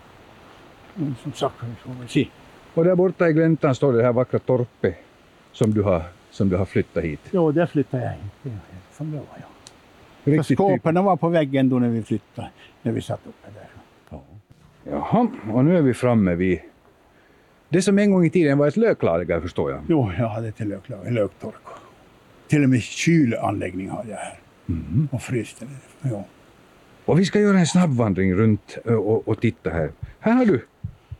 men 0.94 1.14
som 1.22 1.32
sagt, 1.32 1.54
vi 1.62 1.74
får 1.74 1.92
väl 1.98 2.08
se. 2.08 2.28
Och 2.74 2.84
där 2.84 2.94
borta 2.94 3.28
i 3.28 3.32
gläntan 3.32 3.74
står 3.74 3.92
det 3.92 4.02
här 4.02 4.12
vackra 4.12 4.38
torpet 4.38 4.94
som 5.52 5.74
du 5.74 5.82
har, 5.82 6.02
som 6.36 6.48
du 6.48 6.56
har 6.56 6.64
flyttat 6.64 7.04
hit. 7.04 7.20
Jo, 7.30 7.52
där 7.52 7.66
flyttade 7.66 8.02
jag 8.02 8.10
hit. 8.10 8.20
Det 8.42 8.48
är 8.48 8.52
helt 8.52 8.94
som 8.96 9.10
det 9.10 9.16
var, 9.16 9.24
ja. 9.36 9.46
Riktigt 10.24 10.46
typ- 10.48 10.58
skåpen 10.58 11.04
var 11.04 11.16
på 11.16 11.28
väggen 11.28 11.68
då 11.68 11.78
när 11.78 11.88
vi 11.88 12.02
flyttade, 12.02 12.48
när 12.82 12.92
vi 12.92 13.00
satt 13.02 13.20
uppe 13.26 13.48
där. 13.54 13.68
Jaha, 14.90 15.28
och 15.52 15.64
nu 15.64 15.78
är 15.78 15.82
vi 15.82 15.94
framme 15.94 16.34
vid 16.34 16.60
det 17.68 17.82
som 17.82 17.98
en 17.98 18.10
gång 18.10 18.24
i 18.24 18.30
tiden 18.30 18.58
var 18.58 18.68
ett 18.68 18.76
löklager 18.76 19.40
förstår 19.40 19.70
jag. 19.70 19.80
Jo, 19.88 20.12
jag 20.18 20.28
hade 20.28 20.52
till 20.52 20.68
lök, 20.68 20.88
löktork. 21.10 21.54
Till 22.48 22.62
och 22.62 22.68
med 22.68 22.82
kylanläggning 22.82 23.90
hade 23.90 24.10
jag 24.10 24.16
här. 24.16 24.38
Mhm. 24.66 25.08
Och 25.12 25.22
fryste. 25.22 25.66
Ja. 26.02 26.24
Och 27.04 27.18
vi 27.18 27.24
ska 27.24 27.40
göra 27.40 27.58
en 27.58 27.66
snabbvandring 27.66 28.34
runt 28.34 28.78
och, 28.84 29.28
och 29.28 29.40
titta 29.40 29.70
här. 29.70 29.90
Här 30.20 30.32
har 30.32 30.44
du, 30.44 30.66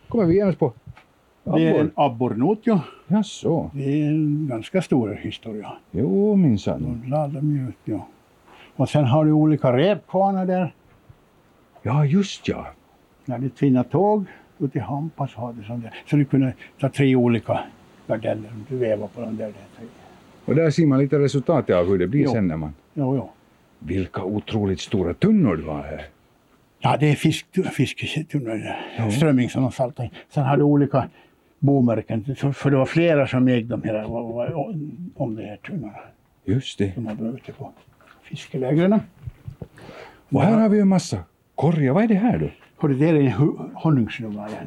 kommer 0.08 0.24
vi 0.24 0.34
genast 0.34 0.58
på. 0.58 0.72
Det 1.54 1.68
är 1.68 1.80
en 1.80 1.90
abborrnot, 1.94 2.58
ja. 2.62 2.80
Jaså, 3.06 3.70
Det 3.74 4.02
är 4.02 4.06
en 4.08 4.46
ganska 4.50 4.82
stor 4.82 5.14
historia. 5.22 5.72
jo 5.90 6.36
minsann. 6.36 7.00
Då 7.04 7.10
laddar 7.10 7.40
de 7.40 7.68
ut, 7.68 7.74
ja. 7.84 8.06
Och 8.76 8.88
sen 8.88 9.04
har 9.04 9.24
du 9.24 9.32
olika 9.32 9.76
repkvarnar 9.76 10.46
där. 10.46 10.74
Ja, 11.82 12.04
just 12.04 12.48
ja. 12.48 12.66
När 13.24 13.38
du 13.38 13.48
tvinnar 13.48 13.82
tåg 13.82 14.24
ut 14.58 14.76
i 14.76 14.78
Hampas 14.78 15.34
har 15.34 15.52
du 15.52 15.64
sån 15.64 15.80
där. 15.80 15.94
Så 16.10 16.16
du 16.16 16.24
kunde 16.24 16.52
ta 16.80 16.88
tre 16.88 17.16
olika 17.16 17.60
gardeller. 18.08 18.50
Du 18.68 18.76
vevar 18.76 19.06
på 19.08 19.20
de 19.20 19.36
där. 19.36 19.44
där. 19.46 19.86
Och 20.44 20.54
där 20.54 20.70
ser 20.70 20.86
man 20.86 20.98
lite 20.98 21.18
resultatet 21.18 21.76
av 21.76 21.86
hur 21.86 21.98
det 21.98 22.06
blir 22.06 22.24
Jo. 22.24 22.30
sen 22.32 22.46
när 22.48 22.56
man... 22.56 22.74
Jo, 22.94 23.16
jo. 23.16 23.30
Vilka 23.78 24.22
otroligt 24.22 24.80
stora 24.80 25.14
tunnor 25.14 25.56
du 25.56 25.64
har 25.64 25.82
här. 25.82 26.02
Ja, 26.78 26.96
det 27.00 27.10
är 27.10 27.14
fisk, 27.14 27.46
fisketunnor. 27.72 28.62
Strömming 29.10 29.50
som 29.50 29.62
de 29.62 29.72
saltar 29.72 30.04
in. 30.04 30.10
Sen 30.30 30.44
har 30.44 30.56
du 30.56 30.62
olika 30.62 31.08
bomärken. 31.58 32.24
För 32.54 32.70
det 32.70 32.76
var 32.76 32.86
flera 32.86 33.26
som 33.26 33.48
ägde 33.48 33.76
de 33.76 33.88
här, 33.88 34.04
om 35.16 35.36
de 35.36 35.42
här 35.42 35.56
tunnorna. 35.56 35.98
Just 36.44 36.78
det. 36.78 36.94
Som 36.94 37.06
har 37.06 37.14
varit 37.14 37.58
på 37.58 37.72
fiskelägren. 38.22 39.00
Och 40.28 40.42
här 40.42 40.60
har 40.60 40.68
vi 40.68 40.80
en 40.80 40.88
massa 40.88 41.18
korgar. 41.54 41.92
Vad 41.92 42.04
är 42.04 42.08
det 42.08 42.14
här 42.14 42.38
då? 42.38 42.48
Och 42.76 42.90
det 42.90 43.08
är 43.08 43.14
en 43.14 43.32
honungsnummer 43.74 44.48
igen. 44.48 44.66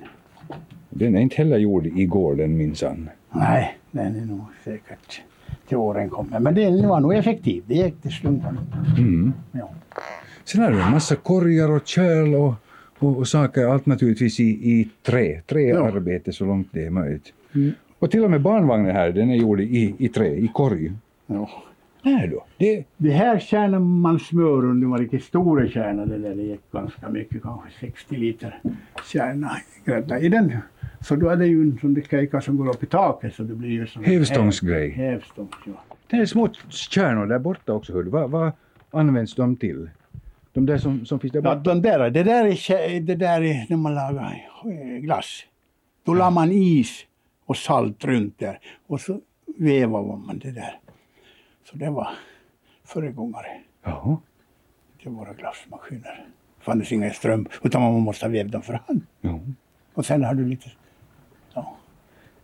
Den 0.89 1.15
är 1.15 1.19
inte 1.19 1.36
heller 1.36 1.58
gjord 1.58 1.86
i 1.86 2.05
gården 2.05 2.58
minsann. 2.58 3.10
Nej, 3.31 3.77
den 3.91 4.15
är 4.15 4.25
nog 4.25 4.41
säkert 4.63 5.22
till 5.67 5.77
åren 5.77 6.10
kommer. 6.10 6.39
Men 6.39 6.55
den 6.55 6.88
var 6.88 7.00
nog 7.00 7.15
effektiv. 7.15 7.63
Det 7.67 7.74
gick 7.74 8.01
till 8.01 8.12
slumpen. 8.12 8.60
Mm. 8.98 9.34
Ja. 9.51 9.69
Sen 10.43 10.62
har 10.62 10.72
du 10.72 10.81
en 10.81 10.91
massa 10.91 11.15
korgar 11.15 11.72
och 11.72 11.88
kärl 11.88 12.36
och, 12.36 12.53
och, 13.00 13.18
och 13.18 13.27
saker, 13.27 13.65
allt 13.65 13.86
naturligtvis 13.86 14.39
i, 14.39 14.44
i 14.44 14.89
trä. 15.03 15.41
Träarbete 15.48 16.32
så 16.34 16.46
långt 16.46 16.68
det 16.72 16.86
är 16.86 16.89
möjligt. 16.89 17.34
Mm. 17.56 17.72
Och 18.00 18.12
till 18.12 18.24
och 18.24 18.32
med 18.32 18.41
barnvagnen 18.41 18.96
här, 18.96 19.12
den 19.12 19.29
är 19.29 19.36
gjord 19.36 19.60
i, 19.62 19.96
i 19.98 20.10
trä, 20.10 20.27
i 20.27 20.48
korg. 20.53 20.91
Ja. 21.27 21.50
Här 22.03 22.27
då? 22.27 22.46
Det, 22.58 22.84
Det 22.98 23.12
här 23.12 23.39
kärnar 23.39 23.79
man 23.79 24.20
smör 24.20 24.65
under 24.65 24.88
var 24.88 24.98
riktigt 24.98 25.24
stora 25.24 25.68
kärnor. 25.68 26.06
Det 26.06 26.18
där 26.18 26.36
det 26.36 26.41
gick 26.44 26.72
ganska 26.72 27.10
mycket, 27.10 27.41
kanske 27.44 27.70
60 27.79 28.15
liter 28.18 28.60
kärna 29.13 29.51
grädda 29.86 30.20
i 30.20 30.29
den. 30.29 30.58
Så 31.01 31.15
då 31.15 31.29
är 31.29 31.36
det 31.36 31.48
ju 31.48 31.62
en 31.62 31.77
sån 31.82 31.94
där 31.94 32.01
kejka 32.01 32.41
som 32.41 32.58
går 32.58 32.70
upp 32.70 32.84
i 32.84 32.86
taket 32.86 33.34
så 33.36 33.44
det 33.44 33.56
blir 33.56 33.70
ju 33.70 33.88
som 33.88 34.03
Hävstångsgrej. 34.03 34.89
häv- 34.89 35.12
Hävstångs, 35.12 35.50
ja. 35.65 35.84
det 36.10 36.15
är 36.18 36.25
små 36.25 36.50
kärnor 36.70 37.25
där 37.25 37.39
borta 37.39 37.74
också. 37.74 37.94
Hör 37.94 38.03
du. 38.03 38.10
Vad, 38.10 38.32
vad 38.32 38.51
används 38.91 39.36
de 39.36 39.56
till? 39.56 39.89
De 40.53 40.65
där 40.65 40.77
som, 40.77 41.06
som 41.06 41.20
finns 41.20 41.34
där 41.34 41.41
Ja, 41.44 41.56
borta? 41.56 41.70
de 41.74 41.82
där, 41.82 42.10
det 42.10 42.24
där 42.24 42.46
är, 42.46 43.00
det 43.00 43.15
där 43.15 43.41
är 43.41 43.65
när 43.70 43.77
man 43.77 43.96
lagar 43.96 44.50
eh, 44.65 44.98
glass. 44.98 45.46
Då 46.03 46.13
la 46.13 46.29
man 46.29 46.51
is 46.51 47.06
och 47.46 47.58
salt 47.58 48.06
runt 48.06 48.39
där 48.39 48.60
och 48.88 49.01
så 49.01 49.20
vevade 49.58 50.18
man 50.18 50.39
det 50.39 50.51
där. 50.51 50.79
Så 51.63 51.77
det 51.77 51.89
var 51.89 52.10
föregångare 52.86 53.62
Jaha. 53.84 54.18
till 55.01 55.10
våra 55.12 55.34
glassmaskiner. 55.34 56.25
Det 56.58 56.63
fanns 56.65 56.91
ingen 56.91 57.12
ström 57.13 57.48
utan 57.63 57.82
man 57.82 57.94
måste 58.01 58.25
ha 58.25 58.32
vävt 58.32 58.51
dem 58.51 58.62
för 58.62 58.74
hand. 58.88 59.01
Ja. 59.22 59.39
Och 59.94 60.06
sen 60.06 60.24
har 60.24 60.34
du 60.34 60.46
lite... 60.46 60.70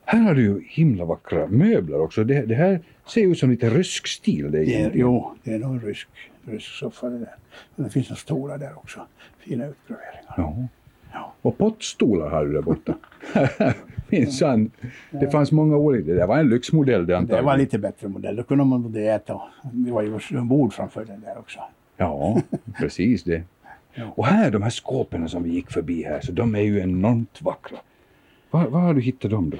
Här 0.05 0.19
har 0.19 0.35
du 0.35 0.41
ju 0.41 0.61
himla 0.69 1.05
vackra 1.05 1.47
möbler 1.47 2.01
också. 2.01 2.23
Det, 2.23 2.41
det 2.45 2.55
här 2.55 2.79
ser 3.07 3.21
ut 3.31 3.39
som 3.39 3.49
lite 3.49 3.69
rysk 3.69 4.07
stil. 4.07 4.51
Det 4.51 4.59
är 4.59 4.89
Det 4.89 4.97
jo, 4.99 5.31
det 5.43 5.53
är 5.53 5.59
nog 5.59 5.87
rysk, 5.87 6.07
rysk 6.45 6.67
soffa 6.71 7.09
det 7.09 7.19
där. 7.19 7.35
Men 7.75 7.85
det 7.85 7.91
finns 7.91 8.09
några 8.09 8.17
stolar 8.19 8.57
där 8.57 8.77
också. 8.77 8.99
Fina 9.39 9.65
utgraveringar. 9.65 10.33
Ja. 10.37 10.55
Ja. 11.13 11.33
Och 11.41 11.57
pottstolar 11.57 12.29
har 12.29 12.45
du 12.45 12.53
där 12.53 12.61
borta. 12.61 12.93
Minsann. 14.09 14.71
Det 15.11 15.31
fanns 15.31 15.51
många 15.51 15.77
olika. 15.77 16.11
Det 16.13 16.25
var 16.25 16.37
en 16.37 16.49
lyxmodell 16.49 17.05
det 17.05 17.13
Det 17.13 17.17
antagligen. 17.17 17.45
var 17.45 17.57
lite 17.57 17.79
bättre 17.79 18.07
modell. 18.07 18.35
Då 18.35 18.43
kunde 18.43 18.63
man 18.63 18.83
både 18.83 19.01
äta 19.01 19.33
och 19.33 19.41
det 19.71 19.91
var 19.91 20.01
ju 20.01 20.19
en 20.31 20.47
bord 20.47 20.73
framför 20.73 21.05
den 21.05 21.21
där 21.21 21.37
också. 21.37 21.59
Ja, 21.97 22.41
precis 22.79 23.23
det. 23.23 23.43
Och 24.15 24.25
här, 24.25 24.51
de 24.51 24.63
här 24.63 24.69
skåpen 24.69 25.29
som 25.29 25.43
vi 25.43 25.49
gick 25.49 25.71
förbi 25.71 26.03
här, 26.03 26.21
så 26.21 26.31
de 26.31 26.55
är 26.55 26.59
ju 26.61 26.79
enormt 26.79 27.41
vackra. 27.41 27.77
Var, 28.51 28.67
var 28.67 28.79
har 28.79 28.93
du 28.93 29.01
hittat 29.01 29.31
dem 29.31 29.49
då? 29.49 29.57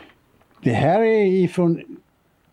Det 0.66 0.74
här 0.74 1.02
är 1.02 1.26
ifrån 1.26 1.82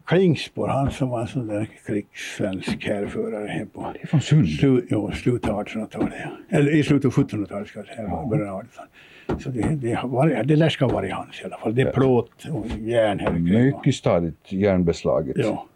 Klingspor, 0.05 0.69
han 0.69 0.91
som 0.91 1.09
var 1.09 1.21
en 1.21 1.27
sån 1.27 1.47
där 1.47 1.69
krigssvensk 1.87 2.87
härförare 2.87 3.47
här 3.49 3.65
på 3.65 3.91
Det 3.93 4.03
är 4.03 4.07
från 4.07 4.21
Sund. 4.21 4.49
slu, 4.49 4.83
jo, 4.91 5.11
slutet 5.13 5.51
av 5.51 5.65
1800-talet. 5.65 6.13
Ja. 6.25 6.57
Eller 6.59 6.75
i 6.75 6.83
slutet 6.83 7.05
av 7.19 7.25
1700-talet 7.25 7.69
ska 7.69 7.79
jag 7.79 7.87
säga, 7.87 8.03
Ja. 8.03 8.27
början 8.31 8.49
av 8.49 8.63
1800-talet. 8.63 9.43
Så 9.43 9.49
det, 9.51 9.63
det, 9.63 10.01
varit, 10.05 10.49
det 10.49 10.57
lär 10.57 10.69
ska 10.69 10.85
ha 10.85 10.93
varit 10.93 11.13
hans 11.13 11.41
i 11.41 11.45
alla 11.45 11.57
fall. 11.57 11.75
Det 11.75 11.83
är 11.83 11.93
plåt 11.93 12.45
och 12.53 12.67
järn 12.79 13.19
här. 13.19 13.33
Mycket 13.33 13.95
stadigt 13.95 14.53
järnbeslaget. 14.53 15.37
Ja. 15.39 15.67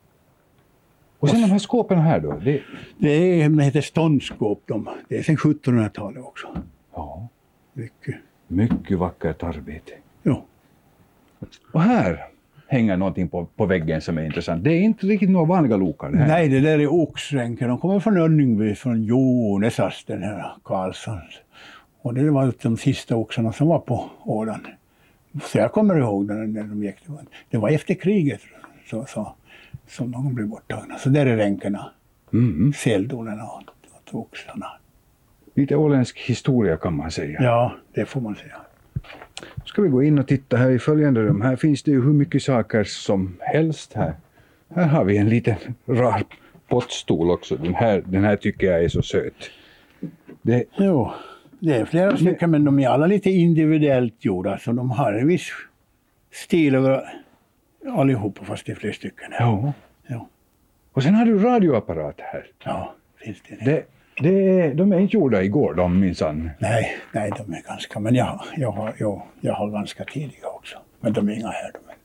Och 1.19 1.29
sen 1.31 1.41
de 1.43 1.47
här 1.51 1.59
skåpen 1.59 1.99
här 1.99 2.21
då? 2.21 2.33
Det, 2.45 2.63
Det 2.99 3.11
är, 3.11 3.43
de 3.49 3.59
heter 3.59 3.81
ståndskåp 3.81 4.63
de. 4.67 4.89
Det 5.09 5.19
är 5.19 5.23
sedan 5.23 5.37
1700-talet 5.37 6.25
också. 6.25 6.47
ja, 6.95 7.29
Mycket. 7.73 8.15
mycket 8.49 8.99
vackert 8.99 9.43
arbete. 9.43 9.93
Ja. 10.23 10.45
Och 11.73 11.83
här 11.83 12.25
hänger 12.69 12.97
någonting 12.97 13.29
på, 13.29 13.47
på 13.57 13.67
väggen 13.67 14.01
som 14.01 14.19
är 14.19 14.25
intressant. 14.25 14.65
Det 14.65 14.71
är 14.73 14.81
inte 14.81 15.07
riktigt 15.07 15.31
några 15.31 15.47
vanliga 15.47 15.77
lokar 15.77 16.11
det 16.11 16.19
här. 16.19 16.27
Nej, 16.29 16.49
det 16.49 16.61
där 16.61 16.79
är 16.79 16.93
oxränken. 16.93 17.69
De 17.69 17.79
kommer 17.79 18.01
från 18.01 18.17
Önningby, 18.17 18.75
från 18.75 19.03
Jonesas, 19.05 20.05
den 20.07 20.23
här 20.23 20.53
Karlssons. 20.65 21.41
Och 22.03 22.15
det 22.15 22.31
var 22.31 22.53
de 22.63 22.77
sista 22.77 23.17
oxarna 23.17 23.53
som 23.53 23.69
var 23.69 23.79
på 23.79 24.11
Åland. 24.25 24.67
Så 25.43 25.59
jag 25.59 25.73
kommer 25.73 25.99
ihåg 25.99 26.27
när, 26.27 26.47
när 26.47 26.63
de 26.63 26.85
gick. 26.85 26.97
Det 27.51 27.57
var 27.59 27.69
efter 27.71 27.95
kriget 27.95 28.41
så, 28.91 29.05
så, 29.09 29.33
som 29.89 30.11
de 30.13 30.35
blev 30.35 30.49
borttagna. 30.49 30.99
Så 30.99 31.09
där 31.09 31.27
är 31.27 31.37
ränkerna, 31.37 31.91
Mm. 32.33 32.73
säldonerna 32.73 33.45
och, 33.45 33.63
och 34.13 34.21
oxarna. 34.21 34.67
Lite 35.55 35.77
åländsk 35.77 36.19
historia 36.19 36.77
kan 36.77 36.97
man 36.97 37.11
säga. 37.11 37.43
Ja, 37.43 37.73
det 37.95 38.05
får 38.07 38.21
man 38.21 38.35
säga. 38.35 38.57
Ska 39.65 39.83
vi 39.83 39.89
gå 39.89 40.03
in 40.03 40.19
och 40.19 40.29
titta 40.29 40.57
här 40.57 40.71
i 40.71 40.79
följande 40.79 41.21
rum. 41.23 41.41
Här 41.41 41.57
finns 41.57 41.83
det 41.83 41.91
ju 41.91 42.03
hur 42.03 42.13
mycket 42.13 42.43
saker 42.43 42.85
som 42.85 43.37
helst 43.41 43.93
här. 43.95 44.15
Här 44.75 44.87
har 44.87 45.05
vi 45.05 45.17
en 45.17 45.29
liten 45.29 45.57
rar 45.87 46.23
pottstol 46.69 47.31
också. 47.31 47.57
Den 47.57 47.75
här, 47.75 48.03
den 48.07 48.25
här 48.25 48.37
tycker 48.37 48.67
jag 48.67 48.85
är 48.85 48.89
så 48.89 49.03
söt. 49.03 49.51
Det, 50.43 50.65
Jo, 50.77 51.13
det 51.59 51.75
är 51.75 51.85
flera 51.85 52.17
stycken 52.17 52.51
men 52.51 52.65
de 52.65 52.79
är 52.79 52.89
alla 52.89 53.07
lite 53.07 53.31
individuellt 53.31 54.25
gjorda. 54.25 54.59
Så 54.59 54.73
de 54.73 54.91
har 54.91 55.13
en 55.13 55.27
viss 55.27 55.51
stil 56.33 56.75
över 56.75 57.05
allihopa 57.89 58.45
fast 58.45 58.67
det 58.67 58.73
är 58.73 58.77
flera 58.77 58.95
stycken. 58.95 59.33
här. 59.33 59.47
ja. 59.47 59.73
Ja. 60.07 60.29
Och 60.93 61.03
sen 61.03 61.15
har 61.15 61.25
du 61.25 61.39
radioapparat 61.39 62.21
här. 62.21 62.47
Ja, 62.65 62.95
finns 63.25 63.39
det. 63.49 63.65
Det, 63.65 63.85
det 64.23 64.73
de 64.75 64.93
är 64.93 64.99
inte 64.99 65.17
gjorda 65.17 65.43
igår 65.43 65.75
de 65.75 66.01
minsann. 66.01 66.51
Nej, 66.59 66.97
nej, 67.13 67.33
de 67.37 67.53
är 67.55 67.63
ganska, 67.63 68.01
men 68.01 68.15
jag, 68.15 68.41
jag, 68.57 68.71
har, 68.71 68.95
jag, 68.99 69.23
jag 69.41 69.53
har 69.55 69.71
ganska 69.71 70.05
tidiga 70.05 70.49
också. 70.57 70.79
Men 71.01 71.13
de 71.13 71.29
är 71.29 71.33
inga 71.33 71.49
här. 71.49 71.71
De 71.73 71.79
är, 71.79 71.97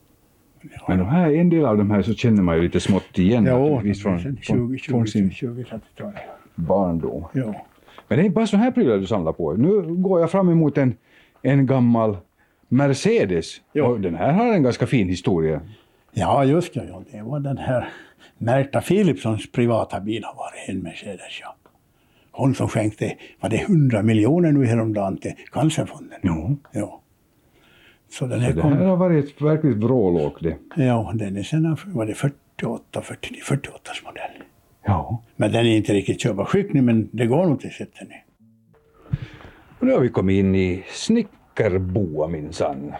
men 0.88 0.98
de 0.98 1.08
här, 1.08 1.30
en 1.34 1.50
del 1.50 1.64
av 1.64 1.76
de 1.78 1.90
här 1.90 2.02
så 2.02 2.14
känner 2.14 2.42
man 2.42 2.56
ju 2.56 2.62
lite 2.62 2.80
smått 2.80 3.18
igen 3.18 3.46
Jo, 3.48 3.58
naturligtvis 3.58 4.02
från, 4.02 4.18
från, 4.18 4.36
20, 4.36 4.46
från, 4.46 4.78
20, 4.78 4.90
från 4.90 5.06
sin 5.06 5.30
20, 5.30 5.62
30-talet. 5.62 6.14
barndom. 6.54 7.24
Jo. 7.32 7.54
Men 8.08 8.18
det 8.18 8.24
är 8.26 8.30
bara 8.30 8.46
så 8.46 8.56
här 8.56 8.70
prylar 8.70 8.98
du 8.98 9.06
samlar 9.06 9.32
på. 9.32 9.52
Nu 9.52 9.82
går 9.82 10.20
jag 10.20 10.30
fram 10.30 10.48
emot 10.48 10.78
en, 10.78 10.94
en 11.42 11.66
gammal 11.66 12.16
Mercedes. 12.68 13.60
Jo. 13.72 13.86
Och 13.86 14.00
den 14.00 14.14
här 14.14 14.32
har 14.32 14.54
en 14.54 14.62
ganska 14.62 14.86
fin 14.86 15.08
historia. 15.08 15.60
Ja, 16.12 16.44
just 16.44 16.76
ja, 16.76 16.82
ja. 16.88 17.02
Det 17.12 17.22
var 17.22 17.40
den 17.40 17.58
här 17.58 17.88
Märta 18.38 18.80
Philipssons 18.80 19.52
privata 19.52 20.00
bil 20.00 20.24
har 20.24 20.34
varit 20.34 20.68
en 20.68 20.78
Mercedes, 20.82 21.40
ja. 21.40 21.56
Hon 22.32 22.54
som 22.54 22.68
skänkte, 22.68 23.14
var 23.40 23.48
det 23.48 23.56
100 23.56 24.02
miljoner 24.02 24.52
nu 24.52 24.66
häromdagen 24.66 25.16
till 25.16 25.32
Cancerfonden? 25.52 26.18
Jo. 26.22 26.56
Ja. 26.72 27.00
Så 28.10 28.26
den 28.26 28.38
Så 28.38 28.44
här 28.44 28.52
det 28.52 28.60
kom, 28.60 28.72
här 28.72 28.84
har 28.84 28.96
varit 28.96 29.24
ett 29.24 29.42
verkligt 29.42 29.76
vrålåk 29.76 30.40
det. 30.40 30.56
ja, 30.76 31.12
den 31.14 31.36
är 31.36 31.42
sen, 31.42 31.76
var 31.86 32.06
det 32.06 32.14
48, 32.14 33.00
49, 33.02 33.40
48 33.44 33.90
modell. 34.04 34.42
Ja. 34.84 35.22
Men 35.36 35.52
den 35.52 35.66
är 35.66 35.76
inte 35.76 35.92
riktigt 35.92 36.20
körbar 36.20 36.44
skick 36.44 36.72
nu, 36.72 36.82
men 36.82 37.08
det 37.12 37.26
går 37.26 37.46
nog 37.46 37.60
till 37.60 37.70
sätta 37.70 37.98
nu. 38.04 38.14
Och 39.78 39.86
nu 39.86 39.92
har 39.92 40.00
vi 40.00 40.08
kommit 40.08 40.34
in 40.38 40.54
i 40.54 40.84
snickarboa 40.88 42.28
minsann. 42.28 42.92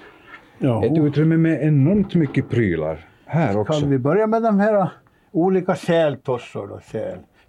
Ja. 0.59 0.85
Ett 0.85 0.99
utrymme 0.99 1.37
med 1.37 1.62
enormt 1.62 2.15
mycket 2.15 2.49
prylar. 2.51 3.07
Här 3.27 3.53
Kan 3.53 3.61
också. 3.61 3.87
vi 3.87 3.99
börja 3.99 4.27
med 4.27 4.43
de 4.43 4.61
här 4.61 4.91
olika 5.31 5.75
sältossor 5.75 6.71
och 6.73 6.83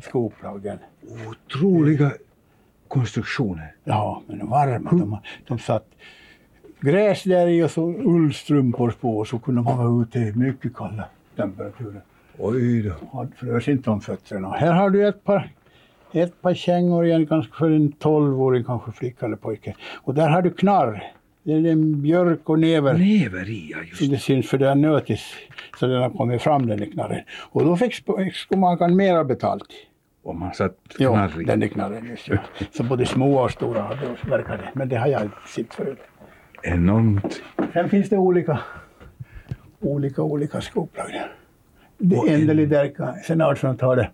sälskoplagen? 0.03 0.77
Otroliga 1.27 2.11
konstruktioner. 2.87 3.75
Ja, 3.83 4.21
men 4.27 4.39
de 4.39 4.49
varma. 4.49 4.91
De, 4.91 5.17
de 5.47 5.59
satt 5.59 5.87
gräs 6.79 7.23
där 7.23 7.47
i 7.47 7.63
och 7.63 7.71
så 7.71 7.81
ullstrumpor 7.87 8.93
på 9.01 9.17
och 9.17 9.27
så 9.27 9.39
kunde 9.39 9.61
man 9.61 9.77
vara 9.77 10.03
ute 10.03 10.19
i 10.19 10.33
mycket 10.35 10.75
kalla 10.75 11.05
temperaturer. 11.35 12.01
Oj 12.37 12.81
då. 12.81 12.93
Och 13.11 13.25
frös 13.35 13.67
inte 13.67 13.89
om 13.89 14.01
fötterna. 14.01 14.49
Här 14.49 14.71
har 14.71 14.89
du 14.89 15.07
ett 15.07 15.23
par, 15.23 15.49
ett 16.11 16.41
par 16.41 16.53
kängor 16.53 17.05
igen, 17.05 17.27
kanske 17.27 17.53
för 17.57 17.71
en 17.71 17.91
tolvåring, 17.91 18.63
kanske 18.63 18.91
flicka 18.91 19.25
eller 19.25 19.35
pojke. 19.35 19.75
Och 19.93 20.13
där 20.13 20.29
har 20.29 20.41
du 20.41 20.49
knarr. 20.49 21.13
Det 21.43 21.53
är 21.53 21.65
en 21.65 22.01
björk 22.01 22.49
och 22.49 22.59
näver. 22.59 22.93
Näver 22.93 23.49
i, 23.49 23.71
ja 23.71 23.77
just 23.83 23.97
Så 23.97 24.11
det 24.11 24.17
syns 24.17 24.49
för 24.49 24.57
den 24.57 24.81
nötis. 24.81 25.23
Så 25.79 25.87
den 25.87 26.01
har 26.01 26.09
kommit 26.09 26.41
fram 26.41 26.67
den 26.67 26.91
knarren. 26.91 27.21
Och 27.51 27.65
då 27.65 27.77
fick 27.77 27.93
skomakaren 28.33 28.95
mera 28.95 29.23
betalt. 29.23 29.67
Och 30.23 30.35
man 30.35 30.53
satt 30.53 30.77
Ja, 30.97 31.11
knarr 31.13 31.41
i. 31.41 31.45
den 31.45 31.63
är 31.63 31.67
knarren 31.67 32.05
just 32.05 32.27
ja. 32.27 32.37
Så 32.71 32.83
både 32.83 33.05
små 33.05 33.35
och 33.43 33.51
stora 33.51 33.81
hade 33.81 34.15
verkade. 34.29 34.69
Men 34.73 34.89
det 34.89 34.95
har 34.95 35.07
jag 35.07 35.21
inte 35.23 35.35
sett 35.55 35.73
förut. 35.73 35.99
Enormt. 36.63 37.41
Sen 37.73 37.89
finns 37.89 38.09
det 38.09 38.17
olika, 38.17 38.59
olika, 39.79 40.21
olika 40.21 40.61
skoplagningar. 40.61 41.31
Det 41.97 42.15
är 42.15 42.65
därka 42.67 43.13
sen 43.27 43.41
1800-talet. 43.41 44.07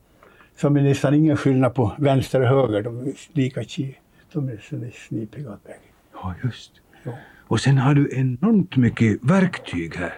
Som 0.55 0.77
är 0.77 0.81
nästan 0.81 1.13
ingen 1.13 1.37
skillnad 1.37 1.75
på 1.75 1.91
vänster 1.97 2.41
och 2.41 2.47
höger. 2.47 2.81
De 2.83 2.99
är 2.99 3.13
lika 3.33 3.63
chi. 3.63 3.97
De 4.33 4.49
är 4.49 4.57
så 4.57 4.89
snipiga 5.07 5.51
åt 5.51 5.63
bägge. 5.63 5.79
Ja, 6.13 6.33
just. 6.43 6.71
Ja. 7.03 7.11
Och 7.47 7.59
sen 7.59 7.77
har 7.77 7.93
du 7.93 8.09
enormt 8.19 8.75
mycket 8.75 9.23
verktyg 9.23 9.95
här. 9.95 10.13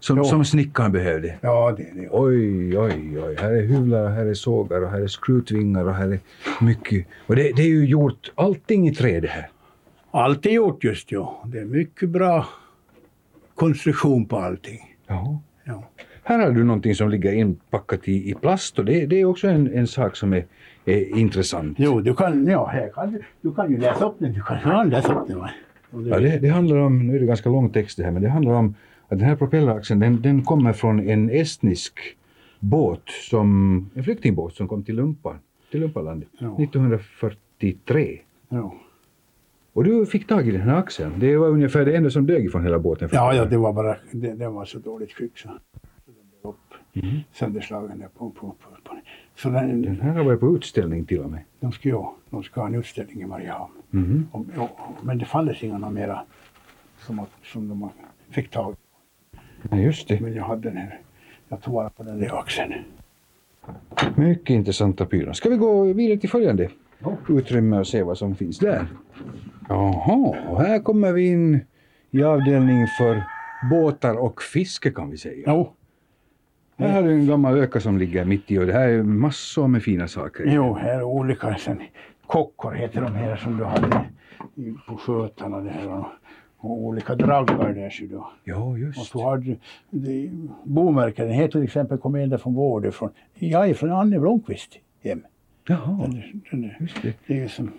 Som, 0.00 0.16
Jo. 0.18 0.24
som 0.24 0.44
snickaren 0.44 0.92
behövde. 0.92 1.34
Ja, 1.40 1.74
det 1.76 1.82
är 1.82 1.94
det. 1.94 2.08
Oj, 2.10 2.78
oj, 2.78 3.18
oj. 3.26 3.36
Här 3.38 3.50
är 3.50 3.62
hyvlar, 3.62 4.04
och 4.04 4.10
här 4.10 4.26
är 4.26 4.34
sågar 4.34 4.82
och 4.82 4.90
här 4.90 5.00
är 5.00 5.06
skrutvingar 5.06 5.84
och 5.84 5.94
här 5.94 6.08
är 6.08 6.18
mycket. 6.60 7.06
Och 7.26 7.36
det, 7.36 7.42
det 7.56 7.62
är 7.62 7.66
ju 7.68 7.86
gjort 7.86 8.32
allting 8.34 8.88
i 8.88 8.94
trä 8.94 9.20
det 9.20 9.28
här. 9.28 9.48
Allt 10.10 10.46
är 10.46 10.50
gjort 10.50 10.84
just 10.84 11.12
ja. 11.12 11.42
Det 11.46 11.58
är 11.58 11.64
mycket 11.64 12.08
bra 12.08 12.46
konstruktion 13.54 14.26
på 14.26 14.36
allting. 14.36 14.80
Ja. 15.06 15.40
Ja. 15.64 15.84
Här 16.22 16.38
har 16.38 16.50
du 16.50 16.64
någonting 16.64 16.94
som 16.94 17.08
ligger 17.10 17.32
inpackat 17.32 18.08
i, 18.08 18.30
i 18.30 18.34
plast 18.34 18.78
och 18.78 18.84
det, 18.84 19.06
det 19.06 19.20
är 19.20 19.24
också 19.24 19.48
en, 19.48 19.72
en 19.74 19.86
sak 19.86 20.16
som 20.16 20.32
är, 20.32 20.44
är 20.84 21.16
intressant. 21.16 21.76
Jo, 21.78 22.00
du 22.00 22.14
kan, 22.14 22.46
ja, 22.46 22.66
här 22.66 22.88
kan 22.94 23.18
du, 23.40 23.54
kan 23.54 23.70
ju 23.70 23.78
läsa 23.78 24.04
upp 24.04 24.16
den. 24.18 24.32
Du 24.32 24.42
kan 24.42 24.90
läsa 24.90 25.14
upp 25.14 25.28
den. 25.28 25.38
Va? 25.38 25.50
Ja, 25.90 26.20
det, 26.20 26.38
det 26.38 26.48
handlar 26.48 26.76
om, 26.76 27.06
nu 27.06 27.16
är 27.16 27.20
det 27.20 27.26
ganska 27.26 27.48
lång 27.48 27.70
text 27.70 27.96
det 27.98 28.04
här, 28.04 28.10
men 28.10 28.22
det 28.22 28.28
handlar 28.28 28.52
om 28.52 28.74
att 29.08 29.18
den 29.18 29.28
här 29.28 29.36
propelleraxeln 29.36 30.00
den, 30.00 30.22
den 30.22 30.42
kommer 30.42 30.72
från 30.72 31.08
en 31.08 31.30
estnisk 31.30 31.98
båt, 32.60 33.08
som, 33.30 33.90
en 33.94 34.04
flyktingbåt 34.04 34.54
som 34.54 34.68
kom 34.68 34.82
till 34.82 34.96
Lumpa, 34.96 35.36
till 35.70 35.80
Lumpaland 35.80 36.24
Ja. 36.38 36.56
1943. 36.62 38.20
Ja. 38.48 38.74
Och 39.72 39.84
du 39.84 40.06
fick 40.06 40.26
tag 40.26 40.48
i 40.48 40.50
den 40.50 40.60
här 40.60 40.76
axeln. 40.76 41.12
Det 41.18 41.36
var 41.36 41.48
ungefär 41.48 41.84
det 41.84 41.96
enda 41.96 42.10
som 42.10 42.26
dög 42.26 42.52
från 42.52 42.62
hela 42.64 42.78
båten. 42.78 43.08
Ja, 43.12 43.34
ja, 43.34 43.44
det 43.44 43.56
var 43.56 43.72
bara, 43.72 43.96
det, 44.12 44.34
det 44.34 44.48
var 44.48 44.64
så 44.64 44.78
dåligt 44.78 45.12
skick 45.12 45.38
så. 45.38 45.48
Mhm. 46.92 47.20
sönderslagen 47.32 47.98
där 47.98 48.08
på, 48.08 48.30
på, 48.30 48.40
på, 48.40 48.70
på. 48.84 48.96
Så 49.34 49.48
den, 49.48 49.82
Den 49.82 50.00
här 50.00 50.12
har 50.12 50.24
varit 50.24 50.40
på 50.40 50.56
utställning 50.56 51.04
till 51.04 51.20
och 51.20 51.30
med. 51.30 51.42
de 51.60 51.72
ska 51.72 51.88
ju 51.88 52.04
de 52.30 52.42
ska 52.42 52.60
ha 52.60 52.68
en 52.68 52.74
utställning 52.74 53.22
i 53.22 53.26
Mariehamn. 53.26 53.72
Och, 54.32 54.40
och, 54.56 54.70
men 55.02 55.18
det 55.18 55.24
fanns 55.24 55.62
inga 55.62 55.90
mera 55.90 56.22
som, 56.98 57.26
som 57.44 57.68
de 57.68 57.90
fick 58.30 58.50
tag 58.50 58.72
i. 58.72 58.76
Ja, 59.70 59.76
just 59.76 60.08
det. 60.08 60.20
Men 60.20 60.34
jag 60.34 60.44
hade 60.44 60.62
den 60.68 60.76
här. 60.76 61.00
Jag 61.48 61.62
tog 61.62 61.74
vara 61.74 61.90
på 61.90 62.02
den 62.02 62.20
där 62.20 62.38
axeln. 62.40 62.72
Mycket 64.16 64.50
intressanta 64.50 65.06
prylar. 65.06 65.32
Ska 65.32 65.48
vi 65.50 65.56
gå 65.56 65.82
vidare 65.92 66.18
till 66.18 66.30
följande 66.30 66.68
utrymme 67.28 67.78
och 67.78 67.86
se 67.86 68.02
vad 68.02 68.18
som 68.18 68.34
finns 68.34 68.58
där? 68.58 68.86
Jaha, 69.68 70.36
och 70.48 70.60
här 70.62 70.78
kommer 70.78 71.12
vi 71.12 71.26
in 71.28 71.60
i 72.10 72.22
avdelning 72.22 72.86
för 72.98 73.22
båtar 73.70 74.14
och 74.14 74.42
fiske 74.42 74.90
kan 74.90 75.10
vi 75.10 75.18
säga. 75.18 75.44
Jo, 75.46 75.72
Här 76.76 76.92
har 76.92 77.02
du 77.02 77.12
en 77.12 77.26
gammal 77.26 77.58
öka 77.58 77.80
som 77.80 77.98
ligger 77.98 78.24
mitt 78.24 78.50
i 78.50 78.58
och 78.58 78.66
det 78.66 78.72
här 78.72 78.88
är 78.88 79.02
massor 79.02 79.68
med 79.68 79.82
fina 79.82 80.08
saker. 80.08 80.44
jo, 80.46 80.74
här 80.74 80.94
är 80.98 81.02
olika. 81.02 81.56
Sen, 81.58 81.82
kockor 82.26 82.72
heter 82.72 83.00
de 83.00 83.14
här 83.14 83.36
som 83.36 83.58
du 83.58 83.64
hade 83.64 84.04
på 84.88 84.96
skötarna. 84.96 85.56
Och, 85.56 85.98
och 85.98 86.04
olika 86.70 87.14
draggar 87.14 87.72
där. 87.72 87.90
Så 87.90 88.04
då. 88.10 88.30
Ja, 88.44 88.56
Och 88.56 88.78
just 88.78 89.06
så 89.06 89.22
har 89.22 89.38
du 89.38 89.56
det, 89.90 90.30
bomärken. 90.64 91.26
Den 91.26 91.34
här 91.34 91.48
till 91.48 91.62
exempel 91.62 91.98
kommer 91.98 92.18
ända 92.18 92.38
från 92.38 92.54
Vård 92.54 92.94
från, 92.94 93.10
ja, 93.34 93.74
från 93.74 93.92
Anne 93.92 94.18
Blomqvist 94.18 94.78
hem. 95.04 95.22
Jaha, 95.68 95.98
Den, 96.02 96.16
är- 96.16 96.32
den, 96.50 96.64
är- 96.64 96.76
just 96.80 97.02
det. 97.02 97.14
det 97.26 97.40
är 97.40 97.48
som, 97.48 97.72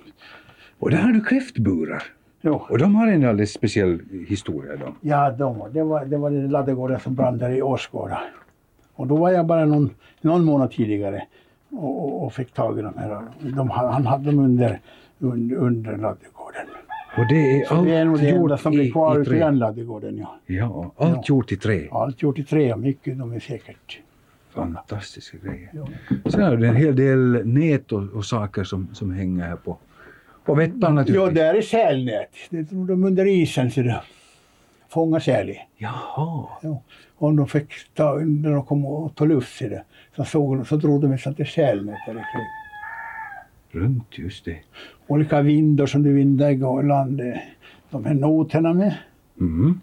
Och 0.79 0.89
där 0.91 0.97
har 0.97 1.11
du 1.11 1.21
kräftburar. 1.21 2.03
jo. 2.41 2.53
Och 2.69 2.77
de 2.77 2.95
har 2.95 3.07
en 3.07 3.25
alldeles 3.25 3.53
speciell 3.53 3.99
historia 4.27 4.75
de. 4.75 4.95
Ja, 5.01 5.31
de, 5.31 5.63
det 5.73 5.83
var, 5.83 6.05
det 6.05 6.17
var 6.17 6.31
den 6.31 6.49
ladugården 6.49 6.99
som 6.99 7.15
brann 7.15 7.37
där 7.37 7.49
i 7.49 7.61
Åsgårda. 7.61 8.19
Och 8.93 9.07
då 9.07 9.15
var 9.15 9.29
jag 9.31 9.45
bara 9.45 9.65
någon, 9.65 9.89
någon 10.21 10.43
månad 10.45 10.71
tidigare 10.71 11.23
och, 11.71 12.03
och, 12.03 12.23
och 12.25 12.33
fick 12.33 12.53
tag 12.53 12.79
i 12.79 12.81
de 12.81 12.93
här. 12.97 13.21
De, 13.55 13.69
han 13.69 14.05
hade 14.05 14.25
dem 14.25 14.39
under, 14.39 14.79
under, 15.19 15.55
under 15.55 15.91
ladugården. 15.91 16.67
Och 17.17 17.27
det 17.29 17.61
är 17.61 17.65
Så 17.65 17.81
det 17.81 17.93
är 17.93 18.05
nog 18.05 18.13
allt 18.13 18.21
det 18.23 18.29
enda 18.29 18.57
som 18.57 18.71
blir 18.71 18.91
kvar 18.91 19.17
i 19.17 19.21
ute 19.21 19.29
i 19.29 19.33
trä. 19.33 19.45
den 19.45 19.59
ladugården. 19.59 20.17
Ja. 20.17 20.35
Ja, 20.45 20.91
allt 20.97 21.15
Ja. 21.15 21.23
gjort 21.27 21.51
i 21.51 21.57
trä. 21.57 21.87
Allt 21.91 22.21
gjort 22.21 22.39
i 22.39 22.43
trä 22.43 22.75
mycket, 22.75 23.19
de 23.19 23.31
är 23.33 23.39
säkert 23.39 23.99
Fantastiska 24.53 25.37
grejer. 25.43 25.69
Ja. 25.73 25.87
Sen 26.31 26.41
har 26.43 26.57
du 26.57 26.67
en 26.67 26.75
hel 26.75 26.95
del 26.95 27.41
nät 27.47 27.91
och, 27.91 28.03
och 28.15 28.25
saker 28.25 28.63
som, 28.63 28.87
som 28.93 29.11
hänger 29.11 29.45
här 29.45 29.55
på. 29.55 29.77
Och 30.45 30.59
vettan 30.59 30.77
Ja, 30.81 30.89
naturligtvis. 30.89 31.35
där 31.35 31.53
är 31.53 31.61
sälnät. 31.61 32.29
Det 32.49 32.65
tog 32.65 32.87
de 32.87 33.03
under 33.03 33.25
isen 33.25 33.71
så 33.71 33.81
det 33.81 34.01
fånga 34.89 35.19
säl 35.19 35.49
i. 35.49 35.57
Jaha. 35.77 36.45
Ja. 36.61 36.81
Och 37.17 37.33
de 37.33 37.47
fick 37.47 37.73
ta, 37.93 38.13
när 38.15 38.51
de 38.51 38.63
kom 38.65 38.85
och 38.85 39.15
ta 39.15 39.25
luft 39.25 39.61
i 39.61 39.67
det, 39.69 39.83
så, 40.15 40.23
såg, 40.23 40.67
så 40.67 40.75
drog 40.75 41.01
de 41.01 41.11
ett 41.11 41.21
sånt 41.21 41.37
där 41.37 41.45
sälnät 41.45 41.97
där 42.05 42.13
kring. 42.13 42.23
Runt, 43.71 44.17
just 44.17 44.45
det. 44.45 44.57
olika 45.07 45.41
vindar 45.41 45.85
som 45.85 46.03
du 46.03 46.13
vindar 46.13 46.49
i 46.49 46.87
land. 46.87 47.21
De 47.89 48.05
här 48.05 48.13
noterna 48.13 48.73
med. 48.73 48.97
Mm. 49.39 49.79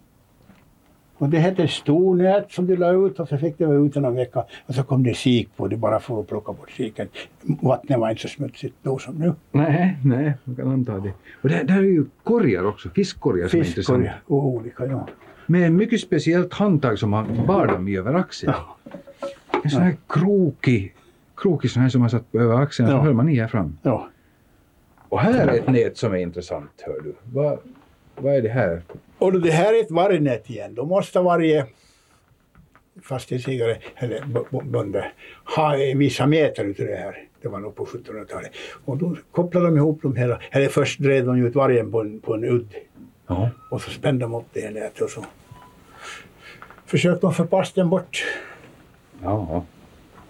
Och 1.17 1.29
det 1.29 1.39
hette 1.39 1.69
stornät 1.69 2.53
som 2.53 2.67
du 2.67 2.77
la 2.77 2.93
ut 2.93 3.21
och 3.21 3.29
så 3.29 3.39
fick 3.39 3.59
det 3.59 3.67
vara 3.67 3.79
ute 3.79 4.01
någon 4.01 4.15
vecka. 4.15 4.45
Och 4.67 4.75
så 4.75 4.83
kom 4.83 5.03
det 5.03 5.15
sik 5.15 5.57
på 5.57 5.69
det 5.69 5.77
bara 5.77 6.01
för 6.01 6.21
att 6.21 6.29
plocka 6.29 6.53
bort 6.53 6.71
siken. 6.71 7.09
Vattnet 7.43 7.99
var 7.99 8.11
inte 8.11 8.23
så 8.23 8.29
smutsigt 8.29 8.75
då 8.83 8.99
som 8.99 9.15
nu. 9.15 9.33
Nej, 9.53 9.97
nej, 10.05 10.33
man 10.45 10.57
kan 10.57 10.69
anta 10.69 10.99
det. 10.99 11.13
Och 11.43 11.49
där, 11.49 11.65
där 11.65 11.77
är 11.79 11.83
ju 11.83 12.05
korgar 12.23 12.65
också, 12.67 12.89
fiskkorgar 12.89 13.49
som 13.49 13.61
är 13.61 13.65
Fiskor 13.65 13.97
intressanta. 13.97 14.35
och 14.35 14.47
olika, 14.47 14.87
ja. 14.87 15.09
Med 15.47 15.67
en 15.67 15.77
mycket 15.77 16.01
speciellt 16.01 16.53
handtag 16.53 16.99
som 16.99 17.11
man 17.11 17.47
bar 17.47 17.67
dem 17.67 17.89
i 17.89 17.97
över 17.97 18.15
axeln. 18.15 18.53
En 19.65 19.71
sån 19.71 19.83
här 19.83 19.97
krokig, 20.09 20.95
krokig 21.37 21.71
sån 21.71 21.83
här 21.83 21.89
som 21.89 22.01
man 22.01 22.11
satt 22.11 22.33
på 22.33 22.39
över 22.41 22.55
axeln, 22.55 22.89
så 22.89 22.95
Ja. 22.95 23.01
höll 23.01 23.15
man 23.15 23.29
i 23.29 23.41
här 23.41 23.49
fram. 23.49 23.79
ja. 23.83 24.09
Och 25.09 25.21
här 25.21 25.49
är 25.49 25.55
ett 25.59 25.69
nät 25.69 25.97
som 25.97 26.13
är 26.13 26.17
intressant, 26.19 26.71
hör 26.87 27.01
du. 27.01 27.15
Vad, 27.33 27.59
vad 28.17 28.35
är 28.35 28.43
det 28.43 28.49
här? 28.49 28.83
Och 29.19 29.41
det 29.41 29.51
här 29.51 29.75
är 29.75 29.81
ett 29.81 29.91
vargnät 29.91 30.51
igen. 30.51 30.75
Då 30.75 30.85
måste 30.87 31.21
varje 31.21 31.67
fastighetsägare 33.03 33.77
eller 33.97 34.25
b- 34.27 34.41
b- 34.51 34.61
bönder 34.65 35.13
ha 35.57 35.77
vissa 35.97 36.27
meter 36.27 36.65
utav 36.65 36.87
det 36.87 36.97
här. 36.97 37.25
Det 37.43 37.49
var 37.49 37.59
nog 37.59 37.75
på 37.75 37.85
1700-talet. 37.85 38.51
Och 38.85 38.97
då 38.97 39.17
kopplade 39.31 39.67
de 39.67 39.77
ihop 39.77 40.03
de 40.03 40.17
här, 40.17 40.49
eller 40.51 40.69
först 40.69 41.01
drev 41.01 41.27
de 41.27 41.37
ut 41.45 41.55
vargen 41.55 41.91
på 41.93 42.01
en, 42.01 42.21
på 42.21 42.35
en 42.35 42.45
udd. 42.45 42.75
Ja. 43.27 43.51
Och 43.71 43.81
så 43.83 43.91
spände 43.91 44.25
de 44.25 44.35
upp 44.35 44.47
det 44.53 44.61
i 44.61 44.71
nätet 44.71 45.01
och 45.01 45.11
så 45.11 45.25
försökte 46.87 47.21
de 47.27 47.35
förpassa 47.35 47.73
den 47.75 47.91
bort. 47.91 48.25
Ja. 49.23 49.65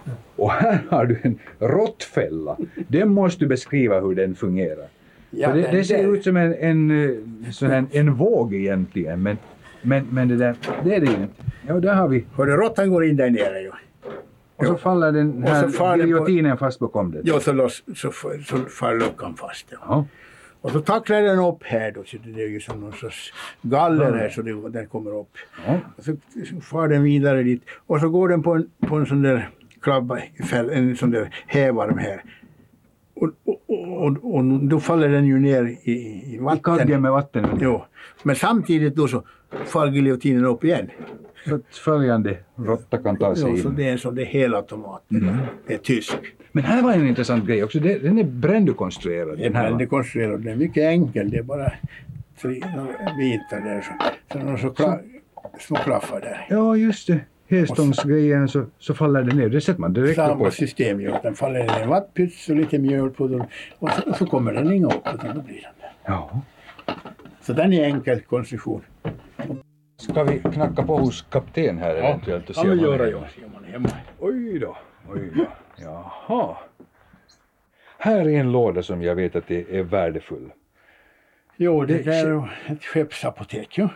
Och 0.37 0.51
här 0.51 0.79
har 0.90 1.07
du 1.07 1.19
en 1.23 1.38
råttfälla. 1.59 2.57
Den 2.88 3.09
måste 3.09 3.45
du 3.45 3.49
beskriva 3.49 4.01
hur 4.01 4.14
den 4.14 4.35
fungerar. 4.35 4.87
Ja, 5.31 5.53
det, 5.53 5.69
det 5.73 5.85
ser 5.85 6.14
ut 6.14 6.25
som 6.25 6.37
en, 6.37 6.55
en, 6.55 7.05
eh, 7.05 7.51
sån 7.51 7.71
här, 7.71 7.85
en 7.90 8.14
våg 8.14 8.55
egentligen, 8.55 9.23
men, 9.23 9.38
men, 9.83 10.07
men 10.11 10.29
det 10.29 10.37
där, 10.37 10.57
det 10.85 10.95
är 10.95 11.01
det 11.01 11.07
inte. 11.07 11.29
Ja, 11.67 11.75
där 11.75 11.95
har 11.95 12.09
vi. 12.09 12.25
Hörde 12.35 12.57
råttan 12.57 12.90
går 12.90 13.05
in 13.05 13.17
där 13.17 13.31
nere 13.31 13.61
ju. 13.61 13.71
Och 14.57 14.67
så 14.67 14.77
faller 14.77 15.12
den 15.12 15.43
här 15.43 15.62
den 15.62 15.73
på- 15.73 15.97
giljotinen 15.97 16.57
fast 16.59 16.79
bakom 16.79 17.12
den. 17.12 17.23
Ja, 17.25 17.40
så, 17.40 17.53
loss, 17.53 17.83
så, 17.87 18.12
så 18.45 18.57
far 18.59 18.95
luckan 18.95 19.35
fast. 19.37 19.67
Ja. 19.71 19.79
Ja. 19.88 20.05
Och 20.61 20.71
så 20.71 20.81
tacklar 20.81 21.23
den 21.23 21.38
upp 21.38 21.62
här 21.62 21.93
då, 21.93 22.05
så 22.05 22.17
det 22.25 22.43
är 22.43 22.49
ju 22.49 22.61
som 22.61 22.81
någon 22.81 22.93
sorts 22.93 23.33
galler 23.62 24.12
här 24.12 24.29
så 24.29 24.43
det, 24.43 24.71
den 24.71 24.87
kommer 24.87 25.21
upp. 25.21 25.31
Ja. 25.67 25.79
Och 25.97 26.05
så, 26.05 26.17
så 26.51 26.61
far 26.61 26.88
den 26.88 27.03
vidare 27.03 27.43
dit 27.43 27.62
och 27.87 28.01
så 28.01 28.09
går 28.09 28.29
den 28.29 28.43
på 28.43 28.55
en, 28.55 28.71
på 28.87 28.97
en 28.97 29.07
sån 29.07 29.23
där 29.23 29.49
klabba, 29.85 30.18
i 30.18 30.42
fäll- 30.42 30.70
en 30.73 30.97
sån 30.97 31.11
där 31.11 31.31
hävarm 31.47 31.99
här. 31.99 32.23
Och, 33.14 33.31
och, 33.44 33.61
och, 34.07 34.35
och, 34.35 34.44
då 34.44 34.81
faller 34.81 35.09
den 35.09 35.25
ju 35.27 35.38
ner 35.40 35.64
i, 35.64 35.90
i 35.92 36.35
I 36.35 36.38
vatten. 36.38 36.62
kaggen 36.62 37.03
med 37.03 37.12
vatten. 37.12 37.47
Jo. 37.61 37.85
Men 38.23 38.37
samtidigt 38.37 38.94
då 38.97 39.09
så 39.09 39.23
far 39.64 39.87
giljotinen 39.87 40.44
upp 40.44 40.64
igen. 40.64 40.90
Så 41.49 41.55
att 41.55 41.77
följande 41.77 42.37
råtta 42.57 42.99
kan 42.99 43.16
ta 43.16 43.35
sig 43.35 43.51
Jo, 43.51 43.57
så 43.57 43.68
in. 43.68 43.75
det 43.77 43.88
är 43.88 43.92
en 43.92 43.99
sån 43.99 44.14
där 44.14 44.25
helautomat. 44.25 45.03
Det 45.66 45.75
är 45.75 45.79
tysk. 45.79 46.16
Men 46.53 46.64
här 46.64 46.83
var 46.83 46.92
en 46.92 47.07
intressant 47.09 47.47
grej 47.47 47.64
också. 47.64 47.79
Den 47.81 48.18
är 48.18 48.25
brändukonstruerad. 48.25 49.38
Den 49.38 49.57
är 49.81 49.87
konstruerad. 49.87 50.40
Den 50.40 50.53
är 50.53 50.57
mycket 50.57 50.83
enkel. 50.83 51.31
Det 51.31 51.38
är 51.38 51.42
bara 51.42 51.73
tre 52.42 52.51
bitar 53.18 53.61
där. 53.61 53.81
Så, 53.81 53.92
så 54.33 54.44
några 54.44 54.59
så 54.59 54.70
kla, 54.70 54.99
små 55.61 55.77
klaffar 55.77 56.20
där. 56.20 56.47
Ja, 56.51 56.77
just 56.77 57.07
det. 57.07 57.20
Hästångsgrejen 57.61 58.49
så, 58.49 58.64
så 58.79 58.95
faller 58.95 59.23
den 59.23 59.37
ner. 59.37 59.49
Det 59.49 59.61
sätter 59.61 59.81
man 59.81 59.93
direkt 59.93 60.17
Samma 60.17 60.49
ett 60.49 60.55
system 60.55 61.01
ju. 61.01 61.12
Den 61.23 61.35
faller 61.35 61.64
ner 61.64 61.83
i 61.85 61.87
vattpyts 61.87 62.49
och 62.49 62.57
lite 62.57 62.79
mjöl 62.79 63.11
på 63.11 63.29
den. 63.29 63.43
Och 63.79 63.90
så, 63.90 64.11
och 64.11 64.17
så 64.17 64.27
kommer 64.27 64.53
den 64.53 64.73
inga 64.73 64.87
upp. 64.87 65.09
Utan 65.14 65.35
då 65.37 65.43
blir 65.43 65.55
den 65.55 65.73
där. 65.81 65.93
Ja. 66.05 66.40
Så 67.40 67.53
den 67.53 67.73
är 67.73 67.85
enkel 67.85 68.21
konstruktion. 68.21 68.83
Ska 69.97 70.25
vi 70.25 70.38
knacka 70.38 70.83
på 70.83 70.97
hos 70.97 71.23
kapten 71.23 71.79
här 71.79 71.95
eventuellt 71.95 72.49
och 72.51 72.55
se 72.57 72.61
ja, 72.67 72.73
om 72.73 72.77
men 72.77 72.85
han 72.85 73.01
är 73.01 73.07
göra 73.07 73.11
hemma? 73.11 73.27
ju. 73.37 73.40
Ser 73.43 73.49
man 73.55 73.64
hemma. 73.64 73.88
Oj 74.19 74.59
då, 74.59 74.77
oj 75.12 75.31
då. 75.37 75.47
Jaha. 75.77 76.57
Här 77.99 78.29
är 78.29 78.40
en 78.40 78.53
låda 78.53 78.83
som 78.83 79.03
jag 79.03 79.14
vet 79.14 79.37
att 79.37 79.49
det 79.49 79.77
är 79.79 79.83
värdefull. 79.83 80.51
Jo, 81.57 81.85
det 81.85 81.95
Det- 81.95 82.03
där 82.03 82.27
är 82.31 82.51
ett 82.67 82.85
skeppsapotek 82.85 83.79
ju. 83.79 83.88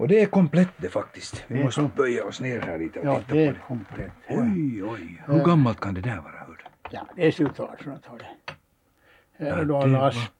Och 0.00 0.08
det 0.08 0.22
är 0.22 0.26
komplett 0.26 0.68
det 0.76 0.88
faktiskt. 0.88 1.44
Vi 1.48 1.56
Det 1.58 1.64
måste 1.64 1.80
så. 1.80 1.90
böja 1.96 2.24
oss 2.24 2.40
ner 2.40 2.60
här 2.60 2.78
lite 2.78 3.00
och 3.00 3.06
Ja, 3.06 3.18
titta 3.20 3.34
det 3.34 3.46
på 3.46 3.52
det. 3.52 3.58
komplett. 3.66 4.12
Oj, 4.28 4.84
oj. 4.84 5.22
Hur 5.26 5.44
gammalt 5.44 5.80
kan 5.80 5.94
det 5.94 6.00
där 6.00 6.16
vara? 6.16 6.32
hör 6.32 6.46
du? 6.46 6.64
Ja, 6.90 7.06
det 7.16 7.26
är 7.26 7.30
slutet 7.30 7.60
av 7.60 7.68
1800-talet. 7.76 8.26
Här 9.38 9.46
Ja, 9.46 9.54
är 9.56 9.64
då 9.64 9.78
det 9.78 9.84
alla 9.84 9.98
var- 9.98 10.08
asp, 10.08 10.32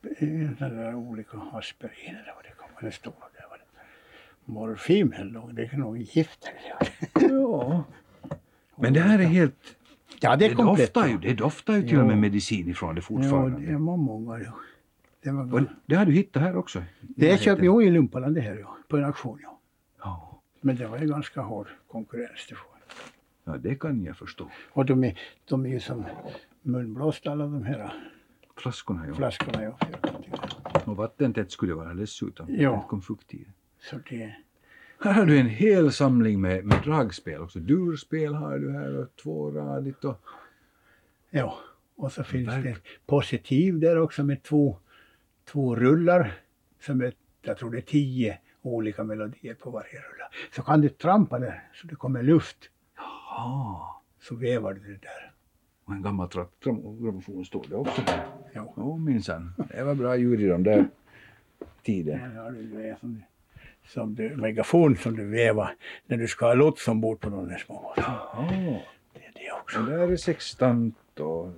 där 0.59 0.95
olika 0.95 1.39
aspiriner 1.53 2.33
vad 2.37 2.45
det 2.45 2.51
kommer. 2.57 2.91
Det 2.91 2.93
står 2.97 3.13
där. 3.37 3.45
Vad 3.51 3.59
det 3.59 3.65
Morfin 4.53 5.13
eller 5.13 5.33
något. 5.33 5.57
Det 5.57 5.63
är 5.73 5.77
nog 5.77 5.99
gifter. 5.99 6.51
Ja. 7.21 7.85
Men 8.77 8.93
det 8.93 9.01
här 9.01 9.19
är 9.19 9.23
helt... 9.25 9.55
Ja, 10.21 10.37
det 10.37 10.37
Det 10.37 10.53
är 10.53 10.55
komplett. 10.57 10.95
doftar 10.95 11.09
ju, 11.09 11.19
det 11.19 11.35
doftar 11.35 11.75
ju 11.77 11.89
till 11.89 11.99
och 12.01 12.07
med 12.07 12.17
Ja. 12.17 12.21
medicin 12.21 12.69
ifrån 12.69 12.95
det 12.95 12.99
Ja, 12.99 13.03
fortfarande. 13.03 13.67
det 13.67 13.73
var 13.73 13.97
många. 13.97 14.41
Det, 15.23 15.31
var, 15.31 15.55
Och 15.55 15.61
det 15.87 15.95
har 15.95 16.05
du 16.05 16.13
hittat 16.13 16.43
här 16.43 16.57
också? 16.57 16.83
det 17.01 17.41
köpte 17.41 17.65
jag 17.65 17.83
i 17.85 17.91
Lumpaland 17.91 18.35
det 18.35 18.41
här 18.41 18.57
ja, 18.57 18.77
på 18.89 18.97
en 18.97 19.05
auktion. 19.05 19.39
Ja. 19.43 19.61
Ja. 19.99 20.43
Men 20.61 20.77
det 20.77 20.87
var 20.87 20.99
ju 20.99 21.07
ganska 21.07 21.41
hård 21.41 21.69
konkurrens. 21.89 22.47
Det 22.49 22.55
får. 22.55 22.67
ja, 23.45 23.57
det 23.57 23.75
kan 23.75 24.05
jag 24.05 24.17
förstå. 24.17 24.51
Och 24.73 24.87
de 24.87 25.05
är, 25.05 25.19
de 25.49 25.67
är 25.67 25.71
ju 25.71 25.81
som 25.81 26.05
munblåsta 26.63 27.31
alla 27.33 27.45
de 27.45 27.63
här 27.63 27.93
Flaskorna 28.57 29.05
ja. 29.09 29.15
flaskorna. 29.15 29.63
Ja. 29.63 29.79
Och 30.85 30.97
vattentätt 30.97 31.51
skulle 31.51 31.73
det 31.73 31.77
vara 31.77 31.95
dessutom. 31.95 32.47
Ja. 32.51 32.71
Det 32.71 32.89
kom 32.89 33.03
fukt 33.03 33.35
i. 33.35 33.47
Så 33.81 33.97
det, 34.11 34.35
Här 35.01 35.13
har 35.13 35.27
du 35.27 35.39
en 35.39 35.47
hel 35.47 35.93
samling 35.93 36.41
med, 36.41 36.65
med 36.65 36.79
dragspel 36.85 37.41
också. 37.41 37.59
Durspel 37.59 38.35
har 38.35 38.59
du 38.59 38.73
här 38.73 38.97
och 38.97 39.17
tvåradigt 39.17 40.05
och... 40.05 40.21
Ja, 41.31 41.59
och 41.97 42.13
så 42.13 42.25
finns 42.25 42.49
Verk- 42.49 42.63
det 42.63 42.77
positiv 43.07 43.79
där 43.81 43.99
också 43.99 44.25
med 44.25 44.43
två, 44.43 44.77
två 45.53 45.77
rullar. 45.77 46.33
Som 46.81 47.01
är, 47.01 47.13
jag 47.43 47.59
tror 47.59 47.71
det 47.71 47.79
är 47.79 47.83
tio 47.83 48.39
olika 48.63 49.05
melodier 49.05 49.55
på 49.55 49.71
varje 49.71 49.93
rulla. 49.93 50.31
Så 50.53 50.63
kan 50.63 50.81
du 50.81 50.89
trampa 50.89 51.39
där 51.39 51.69
så 51.75 51.87
det 51.87 51.95
kommer 51.95 52.23
luft. 52.23 52.57
Ja. 52.97 54.03
Så 54.21 54.35
vevar 54.35 54.75
du 54.75 54.81
det 54.81 54.99
där. 55.03 55.33
Och 55.85 55.93
en 55.93 56.03
gammal 56.03 56.29
grammofon 57.01 57.45
står 57.45 57.65
det 57.69 57.77
också 57.77 58.03
där. 58.07 58.27
Ja. 58.53 58.75
Jo 58.77 58.97
minsann. 58.99 59.53
Det 59.69 59.83
var 59.85 59.95
bra 59.95 60.17
ljud 60.17 60.41
i 60.41 60.47
de 60.49 60.63
där 60.63 60.85
tiden. 61.83 62.37
Har 62.37 62.51
du 62.51 62.63
det 62.63 62.97
som, 63.01 63.15
du- 63.15 63.23
som 63.89 64.15
du, 64.15 64.37
megafon 64.37 64.97
som 64.97 65.17
du 65.17 65.25
vevar 65.27 65.75
när 66.07 66.17
du 66.17 66.29
ska 66.29 66.47
ha 66.47 66.55
lots 66.55 66.89
ombord 66.89 67.21
på 67.21 67.31
de 67.31 67.49
där 67.49 67.59
små 67.59 67.81
båtarna. 67.83 68.19
Ja. 68.33 68.49
Det 69.15 69.25
är 69.25 69.33
det 69.35 69.53
också. 69.63 69.81
Och 69.81 69.87
där 69.87 70.13
är 70.13 70.17
sextant 70.17 71.21
och 71.21 71.53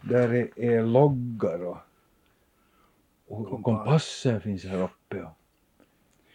där 0.00 0.34
är, 0.34 0.48
är 0.60 0.82
loggar 0.82 1.64
och, 1.64 1.78
och, 3.32 3.52
och 3.52 3.62
kompasser 3.62 4.40
finns 4.40 4.64
här 4.64 4.82
uppe. 4.82 5.22
Och, 5.22 5.30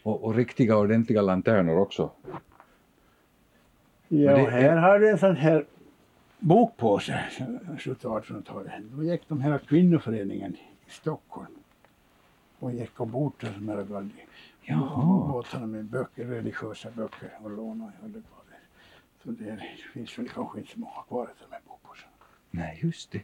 och, 0.02 0.24
och 0.24 0.34
riktiga 0.34 0.76
ordentliga 0.76 1.22
lanterner 1.22 1.78
också. 1.78 2.10
Ja, 4.08 4.36
det- 4.36 4.50
här 4.50 4.76
har 4.76 4.98
du 4.98 5.10
en 5.10 5.18
sån 5.18 5.36
här 5.36 5.66
bokpåse, 6.38 7.24
slutet 7.78 8.04
av 8.04 8.22
1800-talet. 8.22 8.72
Då 8.92 9.04
gick 9.04 9.28
de 9.28 9.40
här 9.40 9.58
kvinnoföreningen 9.58 10.54
i 10.86 10.90
Stockholm 10.90 11.54
och 12.58 12.72
gick 12.72 13.00
ombord 13.00 13.38
till 13.40 13.48
Jaha. 14.62 15.28
båtarna 15.32 15.66
med 15.66 15.84
böcker, 15.84 16.24
religiösa 16.24 16.90
böcker 16.90 17.30
och 17.42 17.50
lånade 17.50 17.92
och 18.02 18.10
det. 18.10 18.22
Så 19.22 19.30
det 19.30 19.60
finns 19.92 20.18
väl 20.18 20.28
kanske 20.28 20.58
inte 20.58 20.72
så 20.72 20.78
många 20.78 21.02
kvar 21.08 21.20
av 21.22 21.28
de 21.48 21.52
här 21.54 21.60
bokpåsarna. 21.68 22.12
Nej, 22.50 22.78
just 22.82 23.12
det. 23.12 23.22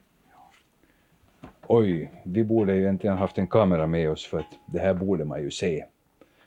Oj, 1.68 2.10
vi 2.24 2.44
borde 2.44 2.74
ju 2.74 2.80
egentligen 2.80 3.16
haft 3.16 3.38
en 3.38 3.46
kamera 3.46 3.86
med 3.86 4.10
oss 4.10 4.26
för 4.26 4.38
att 4.38 4.58
det 4.66 4.78
här 4.78 4.94
borde 4.94 5.24
man 5.24 5.42
ju 5.42 5.50
se. 5.50 5.84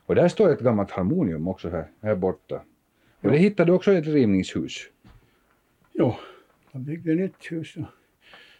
Och 0.05 0.15
där 0.15 0.27
står 0.27 0.49
ett 0.53 0.59
gammalt 0.59 0.91
harmonium 0.91 1.47
också 1.47 1.69
här, 1.69 1.87
här 2.01 2.15
borta. 2.15 2.61
Och 3.21 3.31
det 3.31 3.37
hittade 3.37 3.71
också 3.71 3.93
ett 3.93 4.05
rivningshus. 4.05 4.89
Jo, 5.93 6.15
de 6.71 6.83
byggde 6.83 7.11
ett 7.11 7.17
nytt 7.17 7.51
hus 7.51 7.75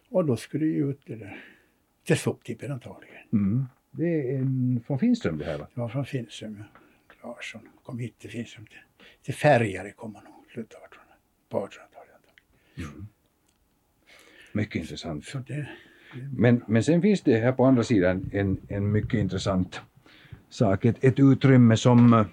och, 0.09 0.25
då 0.25 0.37
skulle 0.37 0.65
det 0.65 0.71
ju 0.71 0.89
ut 0.89 1.01
det 1.05 1.15
där 1.15 1.43
till 2.03 2.17
soptippen 2.17 2.71
antagligen. 2.71 3.23
Mm. 3.33 3.65
Det 3.91 4.31
är 4.31 4.37
en, 4.37 4.83
från 4.87 4.99
Finström 4.99 5.37
det 5.37 5.45
här 5.45 5.57
va? 5.57 5.67
Det 5.73 5.79
var 5.79 5.89
från 5.89 6.05
Finström, 6.05 6.63
ja. 7.21 7.27
Larsson 7.27 7.61
kom 7.83 7.99
hit 7.99 8.19
till 8.19 8.29
Finström. 8.29 8.65
Till, 8.65 8.79
till 9.21 9.33
Färjare 9.33 9.91
kom 9.91 10.15
han 10.15 10.23
nog, 10.23 10.33
slutet 10.53 10.75
av 10.75 10.83
1800 10.83 11.15
på 11.49 11.57
1800-talet. 11.57 12.11
antagligen. 12.75 13.07
Mycket 14.51 14.75
intressant. 14.75 15.25
Så 15.25 15.37
det, 15.37 15.69
Men, 16.37 16.61
men 16.67 16.83
sen 16.83 17.01
finns 17.01 17.21
det 17.21 17.37
här 17.37 17.51
på 17.51 17.65
andra 17.65 17.83
sidan 17.83 18.29
en, 18.33 18.57
en 18.67 18.91
mycket 18.91 19.13
intressant 19.13 19.81
sak. 20.49 20.85
Ett, 20.85 21.03
ett 21.03 21.19
utrymme 21.19 21.77
som, 21.77 22.25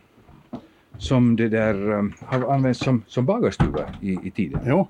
som 0.98 1.36
det 1.36 1.48
där 1.48 1.92
eh, 1.92 2.04
har 2.20 2.54
använts 2.54 2.80
som, 2.80 3.02
som 3.06 3.26
bagarstuga 3.26 3.94
i, 4.00 4.18
i 4.22 4.30
tiden. 4.30 4.60
jo, 4.66 4.86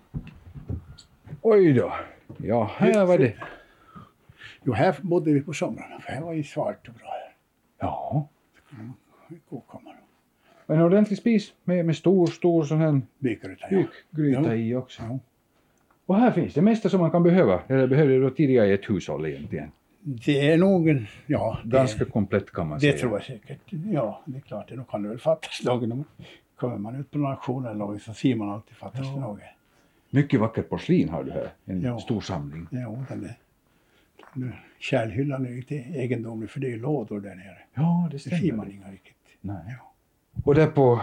Oj 1.43 1.73
då. 1.73 1.93
Ja, 2.37 2.71
här 2.77 3.05
var 3.07 3.19
det. 3.19 3.35
jo, 4.65 4.73
här 4.73 4.97
bodde 5.01 5.33
vi 5.33 5.41
på 5.41 5.53
somrarna, 5.53 6.01
för 6.01 6.13
här 6.13 6.21
var 6.23 6.33
ju 6.33 6.43
svalt 6.45 6.89
och 6.89 6.95
bra 6.95 7.09
här. 7.09 7.35
Ja. 7.79 8.29
I 9.31 9.35
kokkammaren. 9.51 9.99
En 10.67 10.81
ordentlig 10.81 11.19
spis 11.19 11.53
med, 11.65 11.87
med 11.87 11.97
stor, 11.97 12.27
stor 12.27 12.65
sån 12.65 12.79
här 12.79 13.01
Bykgryta, 13.19 13.67
ja. 13.71 13.83
gryta 14.11 14.41
Ja. 14.43 14.55
i 14.55 14.75
också. 14.75 15.03
Ja. 15.03 15.19
Och 16.07 16.17
här 16.17 16.31
finns 16.31 16.55
det 16.55 16.63
mesta 16.63 16.89
som 16.89 17.01
man 17.01 17.11
kan 17.11 17.23
behöva. 17.23 17.61
Eller 17.69 17.87
behövde 17.87 18.21
då 18.21 18.31
tidigare 18.31 18.67
i 18.67 18.73
ett 18.73 18.91
hushåll 18.91 19.27
egentligen. 19.27 19.71
Det 20.01 20.51
är 20.51 20.59
nog 20.59 20.89
en, 20.89 21.07
ja, 21.27 21.59
det, 21.65 21.77
Ganska 21.77 22.05
komplett 22.05 22.51
kan 22.53 22.69
man 22.69 22.79
det 22.79 22.81
säga. 22.81 22.99
tror 22.99 23.13
jag 23.13 23.23
säkert. 23.25 23.61
Ja, 23.93 24.23
det 24.25 24.37
är 24.37 24.41
klart, 24.41 24.69
det 24.69 24.85
kan 24.91 25.03
det 25.03 25.09
väl 25.09 25.19
fattas 25.19 25.63
något. 25.65 25.93
Om- 25.93 26.05
Kommer 26.57 26.77
man 26.79 26.97
ut 26.97 27.11
på 27.11 27.19
någon 27.19 27.31
auktion 27.31 27.65
eller 27.65 27.75
något 27.75 28.03
så 28.03 28.15
ser 28.15 28.35
man 28.35 28.51
alltid 28.51 28.77
fattas 28.77 29.15
det 29.15 29.21
något. 29.21 29.39
Mycket 30.11 30.41
vackert 30.41 30.69
porslin 30.69 31.09
har 31.09 31.25
du 31.25 31.31
här. 31.31 31.49
En 31.65 31.81
Ja. 31.83 31.99
stor 31.99 32.21
samling. 32.21 32.67
Jo, 32.71 33.05
den 33.09 33.21
där. 33.23 33.37
Nu, 34.35 34.53
Kärlhyllan 34.79 35.47
är 35.47 35.51
lite 35.51 35.75
egendomlig 35.75 36.51
för 36.51 36.61
det 36.61 36.73
är 36.73 36.77
lådor 36.77 37.21
där 37.21 37.35
nere. 37.35 37.59
Ja, 37.75 38.09
det 38.11 38.15
Det 38.15 38.19
stämmer. 38.21 38.39
ser 38.39 38.53
man 38.53 38.71
inga 38.71 38.91
riktigt. 38.91 39.15
Nej. 39.41 39.77
Och 40.45 40.55
där 40.55 40.67
på 40.67 41.01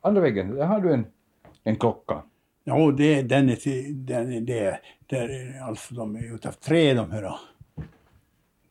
andra 0.00 0.20
väggen, 0.20 0.54
där 0.54 0.66
har 0.66 0.80
du 0.80 0.92
en, 0.94 1.04
en 1.64 1.76
klocka. 1.76 2.22
Jo, 2.64 2.90
det, 2.90 3.22
den 3.22 3.48
är 3.48 3.92
den 3.92 4.32
är 4.32 4.40
det, 4.40 4.80
där 5.06 5.28
är, 5.28 5.60
alltså 5.60 5.94
de 5.94 6.16
är 6.16 6.34
utav 6.34 6.52
trä 6.52 6.94
de 6.94 7.10
här, 7.10 7.32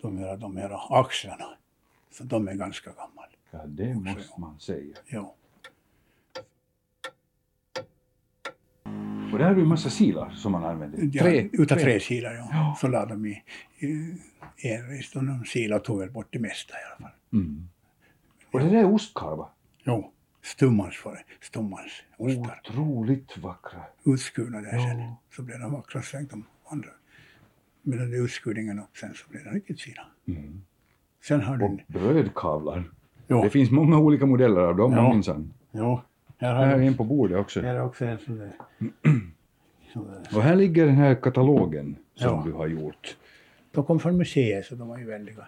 de 0.02 0.18
här, 0.18 0.38
de 0.38 0.58
här 0.58 1.00
axlarna. 1.00 1.46
Så 2.12 2.24
de 2.24 2.48
är 2.48 2.54
ganska 2.54 2.90
gamla. 2.90 3.26
Ja, 3.52 3.60
det 3.68 3.94
måste 3.94 4.40
man 4.40 4.60
säga. 4.60 4.96
Jo. 5.08 5.36
Och 9.32 9.40
där 9.40 9.46
har 9.46 9.56
du 9.56 9.62
en 9.62 9.68
massa 9.68 9.90
silar 9.90 10.30
som 10.30 10.52
man 10.52 10.64
använder. 10.64 11.10
Ja, 11.14 11.50
utav 11.52 11.76
träsilar, 11.76 12.34
ja. 12.34 12.48
Ja. 12.52 12.78
Så 12.82 12.88
lade 12.88 13.14
de 13.14 13.26
i, 13.26 13.44
i 13.80 14.16
envis 14.58 15.16
och 15.16 15.24
de 15.24 15.46
silar 15.46 15.80
tog 15.80 16.00
väl 16.00 16.12
bort 16.12 16.28
det 16.30 16.40
mesta 16.40 16.74
i 16.74 16.78
alla 16.88 17.10
fall. 17.10 17.18
Mm. 17.34 17.70
Och 18.52 18.60
det 18.60 18.70
där 18.70 18.78
är 18.78 18.94
ostkarva. 18.94 19.50
Jo, 19.84 20.12
stummans 20.42 21.06
var 21.06 21.14
det. 21.14 21.24
Stummans 21.46 21.92
ostar. 22.18 22.62
Otroligt 22.70 23.38
vackra. 23.38 23.80
Utskurna 24.06 24.62
där 24.62 24.74
Ja. 24.76 24.88
sen. 24.90 25.12
Så 25.36 25.42
blev 25.42 25.60
de 25.60 25.74
vackra 25.74 26.02
tänkte 26.02 26.36
de 26.36 26.46
andra. 26.70 26.90
Med 27.82 27.98
den 28.00 28.14
utskurningen 28.14 28.80
upp 28.80 28.98
sen 28.98 29.14
så 29.14 29.30
blev 29.30 29.44
den 29.44 29.54
riktigt 29.54 29.82
fina. 29.82 30.02
Mm. 30.28 30.62
Sen 31.24 31.42
har 31.42 31.54
Och 31.54 31.60
den... 31.60 31.82
brödkavlar. 31.88 32.84
Jo, 33.28 33.44
Det 33.44 33.50
finns 33.50 33.72
många 33.72 33.98
olika 34.00 34.26
modeller 34.26 34.62
av 34.62 34.76
dem 34.78 34.94
Ja. 34.94 35.14
minsann. 35.14 35.54
jo. 35.72 36.02
Här 36.38 36.54
Här 36.56 36.66
har 36.66 36.74
är 36.74 36.78
vi 36.78 36.88
en 36.88 36.98
på 36.98 37.04
bordet 37.04 37.38
också. 37.38 37.62
här 37.62 37.76
är 37.76 37.82
också 37.84 38.06
en 38.06 38.20
sån 38.20 38.38
där. 38.38 38.54
Och 40.36 40.42
här 40.44 40.56
ligger 40.56 40.86
den 40.86 40.96
här 40.96 41.16
katalogen 41.16 41.96
som 42.16 42.28
Ja. 42.36 42.44
du 42.46 42.52
har 42.52 42.68
gjort. 42.68 43.18
De 43.72 43.86
kom 43.86 44.00
från 44.00 44.18
museet 44.18 44.66
så 44.66 44.76
de 44.76 44.88
var 44.88 44.98
ju 44.98 45.06
väldiga. 45.06 45.48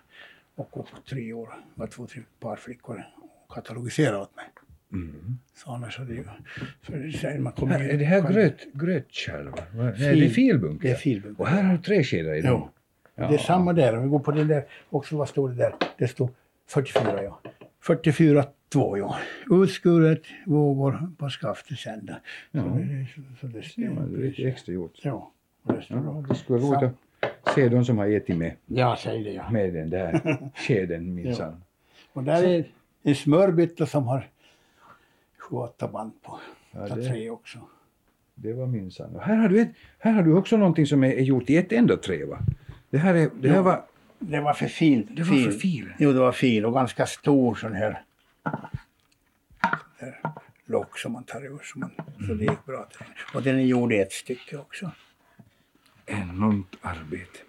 Och 0.55 0.77
upp 0.79 0.87
tre 1.09 1.33
år 1.33 1.49
var 1.75 1.87
två, 1.87 2.07
tre 2.07 2.21
par 2.39 2.55
flickor 2.55 3.03
och 3.47 3.53
katalogiserade 3.55 4.17
åt 4.17 4.35
mig. 4.35 4.45
Mm. 4.93 5.39
Så 5.55 5.71
annars 5.71 5.97
hade 5.97 6.13
ju... 6.13 6.23
För 6.81 7.11
sen 7.11 7.43
man 7.43 7.53
kommer 7.53 7.79
är 7.79 7.97
det 7.97 8.05
här 8.05 8.31
gröt, 8.31 8.73
grötkärl? 8.73 9.47
Nej, 9.73 9.93
det 9.97 10.25
är 10.25 10.29
filbunke. 10.29 10.87
Det 10.87 10.93
är 10.93 10.97
filbunke. 10.97 11.41
Och 11.41 11.47
här 11.47 11.63
har 11.63 11.73
du 11.73 11.81
tre 11.81 12.03
skedar 12.03 12.33
i 12.33 12.41
den. 12.41 12.51
Jo. 12.51 12.69
Det 13.15 13.23
är 13.23 13.37
samma 13.37 13.73
där. 13.73 13.97
Om 13.97 14.03
vi 14.03 14.09
går 14.09 14.19
på 14.19 14.31
den 14.31 14.47
där 14.47 14.63
också, 14.89 15.17
vad 15.17 15.29
står 15.29 15.49
det 15.49 15.55
där? 15.55 15.73
Det 15.97 16.07
står 16.07 16.29
44 16.67 17.23
ja. 17.23 17.41
44 17.81 18.45
2 18.71 18.97
ja. 18.97 19.17
Utskuret, 19.51 20.21
vågor 20.45 21.11
på 21.17 21.29
skaftet 21.29 21.77
sända. 21.77 22.15
Ja. 22.51 22.61
Så 22.61 22.67
det, 22.77 23.05
så 23.41 23.47
det 23.47 23.61
det 23.75 24.17
är 24.17 24.21
lite 24.21 24.43
extra 24.43 24.73
gjort. 24.73 24.93
Ja. 25.01 25.31
det 25.63 25.83
Ja, 25.87 26.25
det 26.29 26.35
skulle 26.35 26.59
vara 26.59 26.81
roligt 26.81 26.93
att 27.45 27.53
se 27.55 27.69
de 27.69 27.85
som 27.85 27.97
har 27.97 28.07
ätit 28.07 28.37
med, 28.37 28.53
Ja, 28.65 28.97
säg 28.99 29.23
det 29.23 29.31
ja. 29.31 29.51
med 29.51 29.73
den 29.73 29.89
där 29.89 30.37
skeden 30.55 31.15
minsann. 31.15 31.63
Och 32.13 32.23
där 32.23 32.43
är 32.43 32.65
en 33.03 33.15
smörbytta 33.15 33.85
som 33.85 34.07
har 34.07 34.29
åtta 35.57 35.87
band 35.87 36.11
på. 36.23 36.39
Ja, 36.71 36.79
det- 36.95 37.07
tre 37.09 37.29
också. 37.29 37.59
Det 38.35 38.53
var 38.53 38.67
minsann. 38.67 39.19
Här 39.21 39.35
har, 39.35 39.49
du 39.49 39.61
ett, 39.61 39.69
här 39.99 40.11
har 40.11 40.23
du 40.23 40.33
också 40.35 40.57
någonting 40.57 40.85
som 40.85 41.03
är, 41.03 41.11
är 41.11 41.21
gjort 41.21 41.49
i 41.49 41.57
ett 41.57 41.71
enda 41.71 41.97
trä 41.97 42.25
va? 42.25 42.39
Det 42.89 42.97
här, 42.97 43.13
är, 43.15 43.29
det 43.41 43.47
här 43.49 43.55
Ja. 43.55 43.61
var... 43.61 43.83
Det 44.19 44.39
var 44.41 44.53
för 44.53 44.65
fint. 44.67 45.07
Det 45.15 45.23
var 45.23 45.43
för 45.43 45.51
fil. 45.51 45.93
Jo, 45.99 46.13
det 46.13 46.19
var 46.19 46.31
fil 46.31 46.65
och 46.65 46.73
ganska 46.73 47.05
stor 47.05 47.55
sån 47.55 47.73
här, 47.73 48.01
här 49.99 50.19
lock 50.65 50.97
som 50.99 51.11
man 51.11 51.23
tar 51.23 51.45
ur. 51.45 51.59
Så, 51.63 51.79
man, 51.79 51.91
så 52.27 52.33
det 52.33 52.43
gick 52.45 52.65
bra. 52.65 52.85
till. 52.97 53.05
Och 53.33 53.43
den 53.43 53.55
är 53.55 53.63
gjord 53.63 53.93
i 53.93 53.99
ett 53.99 54.11
stycke 54.11 54.57
också. 54.57 54.91
Enormt 56.05 56.75
arbete. 56.81 57.39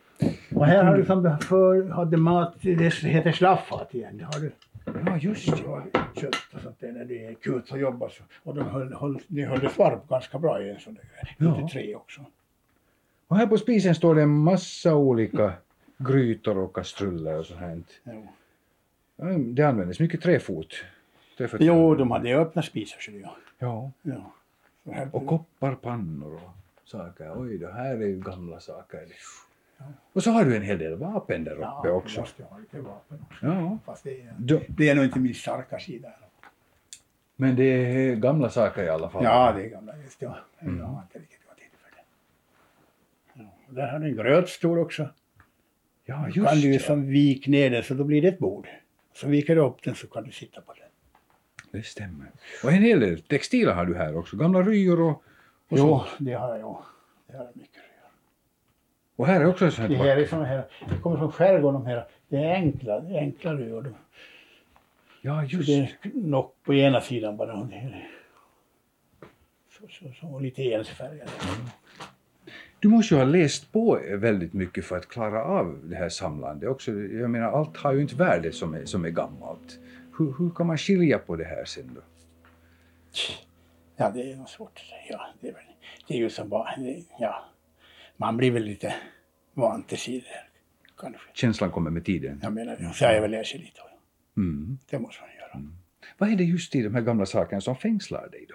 Och 0.54 0.66
här 0.66 0.84
har 0.84 0.96
du 0.96 1.04
som 1.04 1.22
du 1.22 1.36
förr 1.46 1.88
hade 1.90 2.16
mat, 2.16 2.54
det 2.60 2.94
heter 3.02 3.32
slaffat 3.32 3.94
igen. 3.94 4.18
Det 4.18 4.24
har 4.24 4.40
du. 4.40 4.52
Ja, 4.84 5.16
just 5.16 5.46
Det 5.46 6.20
kött 6.20 6.34
och 6.54 6.60
sånt 6.60 6.80
där 6.80 6.92
när 6.92 7.04
det 7.04 7.26
är 7.26 7.34
kul 7.34 7.62
att 7.70 7.80
jobba. 7.80 8.08
Så. 8.10 8.22
Och 8.42 8.54
de 8.54 8.62
höll, 8.66 8.92
höll, 8.94 9.18
de 9.28 9.44
höll 9.44 9.60
det 9.60 9.78
varmt 9.78 10.08
ganska 10.08 10.38
bra 10.38 10.62
i 10.62 10.70
en 10.70 10.80
sån 10.80 10.94
där. 10.94 11.04
Ja. 11.38 11.56
Lite 11.56 11.72
tre 11.72 11.94
också. 11.94 12.24
Och 13.28 13.36
här 13.36 13.46
på 13.46 13.58
spisen 13.58 13.94
står 13.94 14.14
det 14.14 14.22
en 14.22 14.38
massa 14.38 14.94
olika 14.94 15.52
grytor 15.98 16.58
och 16.58 16.72
kastruller 16.74 17.38
och 17.38 17.46
sånt 17.46 17.60
här. 17.60 17.82
Ja, 19.16 19.24
Det 19.38 19.62
användes 19.62 20.00
mycket 20.00 20.22
träfot. 20.22 20.74
träfötter. 21.38 21.64
jo, 21.64 21.94
de 21.94 22.10
hade 22.10 22.34
öppna 22.36 22.62
spisar. 22.62 22.98
Så 23.00 23.10
det, 23.10 23.28
ja. 23.58 23.90
Ja. 24.02 24.32
Och 25.12 25.26
kopparpannor 25.26 26.34
och 26.34 26.88
saker. 26.88 27.32
Oj, 27.36 27.58
det 27.58 27.72
här 27.72 27.94
är 27.94 28.06
ju 28.06 28.20
gamla 28.20 28.60
saker. 28.60 29.00
Och 30.12 30.22
så 30.22 30.30
har 30.30 30.44
du 30.44 30.56
en 30.56 30.62
hel 30.62 30.78
del 30.78 30.94
vapen 30.96 31.44
där 31.44 31.52
uppe 31.52 31.62
ja, 31.62 31.82
jag 31.84 31.96
också. 31.96 32.20
måste 32.20 32.42
ha 32.42 32.58
lite 32.58 32.80
vapen 32.80 33.24
också. 33.30 33.46
Ja. 33.46 33.78
Fast 33.84 34.04
det 34.04 34.20
är, 34.20 34.34
det 34.68 34.88
är 34.88 34.94
nog 34.94 35.04
inte 35.04 35.18
min 35.18 35.34
starka 35.34 35.78
sida. 35.78 36.08
Men 37.36 37.56
det 37.56 37.64
är 37.64 38.14
gamla 38.16 38.50
saker 38.50 38.82
i 38.82 38.88
alla 38.88 39.10
fall. 39.10 39.24
Ja, 39.24 39.52
det 39.56 39.64
är 39.64 39.68
gamla 39.68 39.96
just 39.96 40.22
ja. 40.22 40.38
Jag 40.60 40.70
har 40.70 41.02
inte 41.02 41.18
riktigt 41.18 41.46
gått 41.48 41.58
in 41.58 41.70
för 41.82 41.90
det. 41.96 42.02
Ja, 43.42 43.82
där 43.82 43.92
har 43.92 43.98
du 43.98 44.06
en 44.06 44.16
grötstol 44.16 44.78
också. 44.78 45.08
ja 46.04 46.14
kan 46.14 46.30
just 46.30 46.52
du 46.52 46.68
ju 46.68 46.72
ja. 46.72 46.80
som 46.80 47.06
vik 47.06 47.46
ner 47.46 47.70
den 47.70 47.82
så 47.82 47.94
då 47.94 48.04
blir 48.04 48.22
det 48.22 48.28
ett 48.28 48.38
bord. 48.38 48.68
Så 49.14 49.28
viker 49.28 49.56
du 49.56 49.62
upp 49.62 49.82
den 49.82 49.94
så 49.94 50.06
kan 50.06 50.24
du 50.24 50.32
sitta 50.32 50.60
på 50.60 50.72
den. 50.72 50.82
Det 51.70 51.86
stämmer. 51.86 52.26
Och 52.64 52.72
en 52.72 52.82
hel 52.82 53.00
del 53.00 53.22
textiler 53.22 53.72
har 53.72 53.86
du 53.86 53.96
här 53.96 54.16
också. 54.16 54.36
Gamla 54.36 54.62
ryor 54.62 55.00
och, 55.00 55.10
och 55.68 55.78
Jo, 55.78 56.04
det 56.18 56.32
har 56.32 56.56
jag. 56.56 56.82
Det 57.26 57.36
har 57.36 57.44
jag 57.44 57.56
mycket. 57.56 57.82
Och 59.22 59.28
här 59.28 59.40
är 59.40 59.46
också 59.46 59.66
ett 59.66 59.74
sånt 59.74 59.88
Det 59.88 59.96
här. 59.96 60.16
är 60.16 60.26
såna 60.26 60.44
här, 60.44 60.64
det 60.88 60.98
kommer 61.02 61.16
från 61.16 61.32
skärgården 61.32 61.74
de 61.82 61.86
här. 61.86 62.06
Det 62.28 62.36
är 62.36 62.54
enkla, 62.54 63.00
det 63.00 63.18
enkla 63.18 63.54
rör. 63.54 63.94
Ja, 65.20 65.44
Så 65.50 65.56
just 65.56 65.66
det 65.68 65.74
är 65.78 66.10
nock 66.14 66.54
på 66.64 66.74
ena 66.74 67.00
sidan 67.00 67.36
bara. 67.36 67.54
och 67.54 67.66
det 67.66 68.02
Så, 69.70 69.88
så, 69.88 70.12
så, 70.20 70.26
och 70.26 70.42
lite 70.42 70.62
ensfärgade. 70.74 71.30
Du 72.78 72.88
måste 72.88 73.14
ju 73.14 73.18
ha 73.20 73.24
läst 73.26 73.72
på 73.72 74.00
väldigt 74.14 74.52
mycket 74.52 74.84
för 74.84 74.96
att 74.96 75.08
klara 75.08 75.44
av 75.44 75.78
det 75.84 75.96
här 75.96 76.08
samlandet 76.08 76.68
också. 76.70 76.90
Jag 76.92 77.30
menar, 77.30 77.46
allt 77.52 77.76
har 77.76 77.92
ju 77.92 78.00
inte 78.00 78.14
värde 78.16 78.52
som 78.52 78.74
är, 78.74 78.84
som 78.84 79.04
är 79.04 79.10
gammalt. 79.10 79.78
Hur, 80.18 80.34
hur 80.38 80.50
kan 80.50 80.66
man 80.66 80.78
skilja 80.78 81.18
på 81.18 81.36
det 81.36 81.44
här 81.44 81.64
sen 81.64 81.90
då? 81.94 82.00
Ja, 83.96 84.10
det 84.10 84.32
är 84.32 84.36
nog 84.36 84.48
svårt 84.48 84.72
att 84.74 84.78
säga. 84.86 85.02
Ja, 85.10 85.26
det, 85.40 85.48
är 85.48 85.54
det 86.08 86.14
är 86.14 86.18
ju 86.18 86.30
som 86.30 86.48
bara, 86.48 86.76
det, 86.76 87.02
ja. 87.18 87.44
Man 88.22 88.36
blir 88.36 88.50
väl 88.50 88.62
lite 88.62 88.94
van 89.54 89.82
till 89.82 89.98
där. 89.98 90.48
Kanske. 90.98 91.22
Känslan 91.34 91.70
kommer 91.70 91.90
med 91.90 92.04
tiden. 92.04 92.40
Jag 92.42 92.52
menar, 92.52 92.92
så 92.92 93.04
har 93.04 93.12
jag 93.12 93.20
väl 93.20 93.44
sig 93.44 93.60
lite. 93.60 93.80
Mm. 94.36 94.78
Det 94.90 94.98
måste 94.98 95.22
man 95.22 95.30
göra. 95.30 95.72
Vad 96.18 96.32
är 96.32 96.36
det 96.36 96.44
just 96.44 96.74
i 96.74 96.82
de 96.82 96.94
här 96.94 97.02
gamla 97.02 97.26
sakerna 97.26 97.60
som 97.60 97.76
fängslar 97.76 98.28
dig 98.28 98.46
då? 98.48 98.54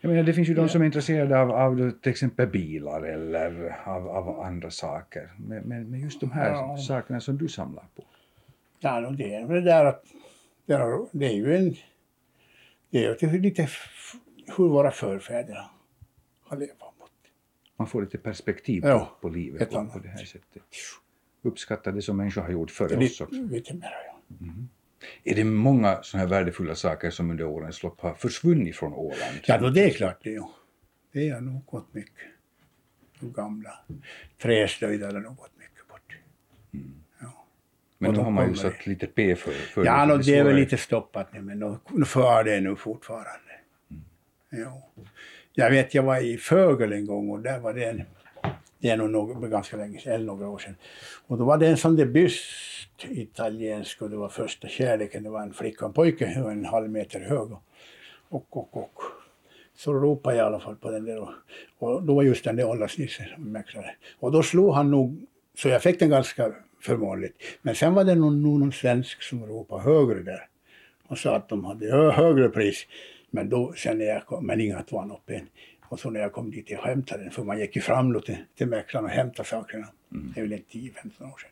Jag 0.00 0.08
menar, 0.10 0.22
det 0.22 0.32
finns 0.32 0.48
ju 0.48 0.54
de 0.54 0.68
som 0.68 0.82
är 0.82 0.86
intresserade 0.86 1.40
av, 1.40 1.50
av 1.50 1.90
till 1.90 2.10
exempel 2.10 2.48
bilar 2.48 3.02
eller 3.02 3.76
av, 3.84 4.08
av 4.08 4.40
andra 4.40 4.70
saker. 4.70 5.32
Men, 5.36 5.62
men, 5.62 6.00
just 6.00 6.20
de 6.20 6.30
här 6.30 6.50
Ja. 6.50 6.76
sakerna 6.76 7.20
som 7.20 7.38
du 7.38 7.48
samlar 7.48 7.84
på. 7.96 8.04
Ja, 8.78 9.00
det 9.00 9.34
är 9.34 9.44
väl 9.46 9.64
det 9.64 9.70
där 9.70 9.84
att 9.84 10.04
det 10.66 10.74
är, 10.74 11.06
det 11.12 11.32
ju 11.32 11.56
en... 11.56 11.74
Det 12.90 13.22
är 13.22 13.32
ju 13.32 13.40
lite 13.40 13.68
hur 14.56 14.68
våra 14.68 14.90
förfäder 14.90 15.64
har 16.48 16.56
levat. 16.56 16.78
på. 16.78 16.94
Man 17.76 17.86
får 17.86 18.02
lite 18.02 18.18
perspektiv 18.18 18.84
Ja, 18.84 19.16
på, 19.20 19.28
på 19.28 19.34
livet 19.34 19.62
ett 19.62 19.70
på, 19.70 19.86
på 19.86 19.98
det 19.98 20.08
här 20.08 20.24
sättet. 20.24 20.62
Uppskatta 21.42 21.92
det 21.92 22.02
som 22.02 22.16
människor 22.16 22.42
har 22.42 22.50
gjort 22.50 22.78
Det 22.78 22.84
oss 22.84 23.20
också. 23.20 23.34
lite, 23.34 23.54
lite 23.54 23.74
mer, 23.74 23.92
ja. 24.06 24.36
Är 25.24 25.34
det 25.34 25.44
många 25.44 26.02
sådana 26.02 26.24
här 26.26 26.30
värdefulla 26.30 26.74
saker 26.74 27.10
som 27.10 27.30
under 27.30 27.44
årens 27.44 27.82
lopp 27.82 28.00
har 28.00 28.14
försvunnit 28.14 28.76
från 28.76 28.92
Åland? 28.92 29.40
Ja, 29.46 29.58
då 29.58 29.70
det 29.70 29.84
är 29.84 29.90
klart 29.90 30.18
det. 30.24 30.30
Ja. 30.30 30.50
Det 31.12 31.28
har 31.28 31.40
nog 31.40 31.66
gått 31.66 31.94
mycket. 31.94 32.24
De 33.20 33.32
gamla 33.32 33.78
träslöjder 34.42 35.12
har 35.12 35.20
nog 35.20 35.36
gått 35.36 35.56
mycket 35.58 35.88
bort. 35.88 36.16
Ja, 37.20 37.46
men 37.98 38.10
och 38.10 38.16
då 38.16 38.22
har 38.22 38.30
man 38.30 38.48
ju 38.48 38.54
satt 38.54 38.86
lite 38.86 39.06
P 39.06 39.36
för, 39.36 39.50
för 39.52 39.84
ja 39.84 40.06
det. 40.06 40.16
no, 40.16 40.22
det 40.22 40.34
är 40.34 40.44
väl 40.44 40.56
lite 40.56 40.76
stoppat 40.76 41.32
nu, 41.32 41.40
men 41.40 41.58
nu, 41.58 41.76
nu 41.90 42.04
för 42.04 42.44
det 42.44 42.60
nu 42.60 42.76
fortfarande. 42.76 43.60
Ja. 44.50 44.88
Jag 45.58 45.70
vet, 45.70 45.94
jag 45.94 46.02
var 46.02 46.20
i 46.20 46.36
Fögel 46.36 46.92
en 46.92 47.06
gång 47.06 47.30
och 47.30 47.40
där 47.40 47.58
var 47.58 47.74
det 47.74 47.84
en, 47.84 48.02
det 48.78 48.88
är 48.88 48.96
nog 48.96 49.10
något, 49.10 49.50
ganska 49.50 49.76
länge 49.76 49.98
sedan, 49.98 50.12
eller 50.12 50.26
några 50.26 50.48
år 50.48 50.58
sedan. 50.58 50.74
Och 51.26 51.38
då 51.38 51.44
var 51.44 51.58
det 51.58 51.66
en 51.66 51.76
sån 51.76 51.96
där 51.96 52.06
byst, 52.06 52.44
italiensk, 53.08 54.02
och 54.02 54.10
det 54.10 54.16
var 54.16 54.28
första 54.28 54.68
kärleken, 54.68 55.22
det 55.22 55.30
var 55.30 55.42
en 55.42 55.52
flicka 55.52 55.84
och 55.84 55.88
en 55.88 55.94
pojke, 55.94 56.26
en 56.26 56.64
halv 56.64 56.90
meter 56.90 57.20
hög. 57.20 57.52
Och, 58.28 58.56
och, 58.56 58.76
och. 58.76 58.92
Så 59.76 59.92
ropade 59.92 60.36
jag 60.36 60.44
i 60.44 60.46
alla 60.46 60.60
fall 60.60 60.76
på 60.76 60.90
den 60.90 61.04
där 61.04 61.18
och, 61.18 61.30
och 61.78 62.02
då 62.02 62.14
var 62.14 62.22
just 62.22 62.44
den 62.44 62.56
där 62.56 62.68
åldersnissen 62.68 63.26
som 63.34 63.52
mäklade. 63.52 63.94
Och 64.20 64.32
då 64.32 64.42
slog 64.42 64.74
han 64.74 64.90
nog, 64.90 65.26
så 65.56 65.68
jag 65.68 65.82
fick 65.82 65.98
den 65.98 66.10
ganska 66.10 66.52
förmånligt. 66.80 67.36
Men 67.62 67.74
sen 67.74 67.94
var 67.94 68.04
det 68.04 68.14
någon, 68.14 68.42
någon 68.42 68.72
svensk 68.72 69.22
som 69.22 69.46
ropade 69.46 69.82
högre 69.82 70.22
där 70.22 70.46
och 71.08 71.18
sa 71.18 71.36
att 71.36 71.48
de 71.48 71.64
hade 71.64 72.12
högre 72.12 72.48
pris. 72.48 72.86
Men 73.30 73.48
då 73.48 73.72
sen 73.72 73.98
när 73.98 74.04
jag 74.04 74.42
men 74.42 74.60
inga 74.60 74.78
att 74.78 74.92
vann 74.92 75.10
upp 75.10 75.30
en. 75.30 75.48
Och 75.88 76.00
så 76.00 76.10
när 76.10 76.20
jag 76.20 76.32
kom 76.32 76.50
dit 76.50 76.70
jag 76.70 76.82
hämtade 76.82 77.22
den, 77.22 77.32
för 77.32 77.44
man 77.44 77.58
gick 77.58 77.76
ju 77.76 77.82
fram 77.82 78.12
då 78.12 78.20
till, 78.20 78.36
till 78.54 78.66
mäklaren 78.66 79.04
och 79.04 79.10
hämtade 79.10 79.48
sakerna. 79.48 79.88
Det 80.08 80.40
är 80.40 80.42
väl 80.42 80.52
en 80.52 80.58
10-15 80.58 81.32
år 81.32 81.38
sedan. 81.38 81.50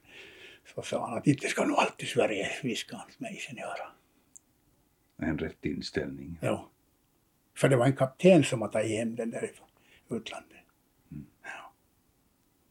Så 0.75 0.83
sa 0.83 1.09
han 1.09 1.19
att 1.19 1.27
inte 1.27 1.49
ska 1.49 1.65
nog 1.65 1.77
alltid 1.77 2.09
Sverige, 2.09 2.49
viskade 2.63 3.03
han 3.03 3.11
mig 3.19 3.41
i 3.57 3.61
örat. 3.61 3.93
En 5.17 5.39
rätt 5.39 5.65
inställning. 5.65 6.39
Ja. 6.43 6.71
För 7.57 7.69
det 7.69 7.77
var 7.77 7.87
en 7.87 7.97
kapten 7.97 8.45
som 8.45 8.63
hade 8.63 8.73
tagit 8.73 8.99
hem 8.99 9.17
den 9.17 9.31
därifrån 9.31 9.69
utlandet. 10.11 10.59
Ja. 11.43 11.73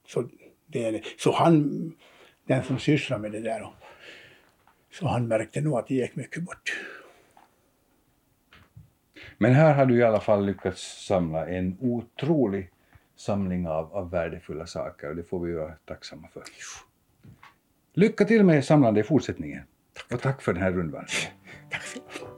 Så, 0.08 0.30
det 0.68 1.06
så 1.18 1.32
han, 1.32 1.92
den 2.46 2.64
som 2.64 2.80
sysslar 2.80 3.20
med 3.20 3.32
det 3.32 3.40
där, 3.40 3.62
och, 3.64 3.74
så 4.92 5.08
han 5.08 5.28
märkte 5.28 5.62
nog 5.62 5.80
att 5.80 5.88
det 5.88 5.96
gick 5.96 6.16
mycket 6.16 6.44
bort. 6.44 6.74
Men 9.38 9.54
här 9.54 9.74
har 9.74 9.86
du 9.86 9.98
i 9.98 10.04
alla 10.04 10.20
fall 10.20 10.46
lyckats 10.46 11.06
samla 11.08 11.48
en 11.48 11.78
otrolig 11.82 12.70
samling 13.16 13.68
av, 13.68 13.96
av 13.96 14.10
värdefulla 14.10 14.66
saker 14.66 15.10
och 15.10 15.16
det 15.16 15.24
får 15.24 15.40
vi 15.40 15.54
vara 15.54 15.74
tacksamma 15.86 16.28
för. 16.28 16.44
Lycka 17.94 18.26
till 18.26 18.44
med 18.44 18.66
samlande 18.66 19.00
i 19.00 19.04
fortsättningen. 19.04 19.64
Och 20.14 20.22
tack 20.22 20.42
för 20.42 20.54
den 20.54 20.62
här 20.62 20.72
rundvandringen. 20.72 21.32
Tack. 21.70 22.35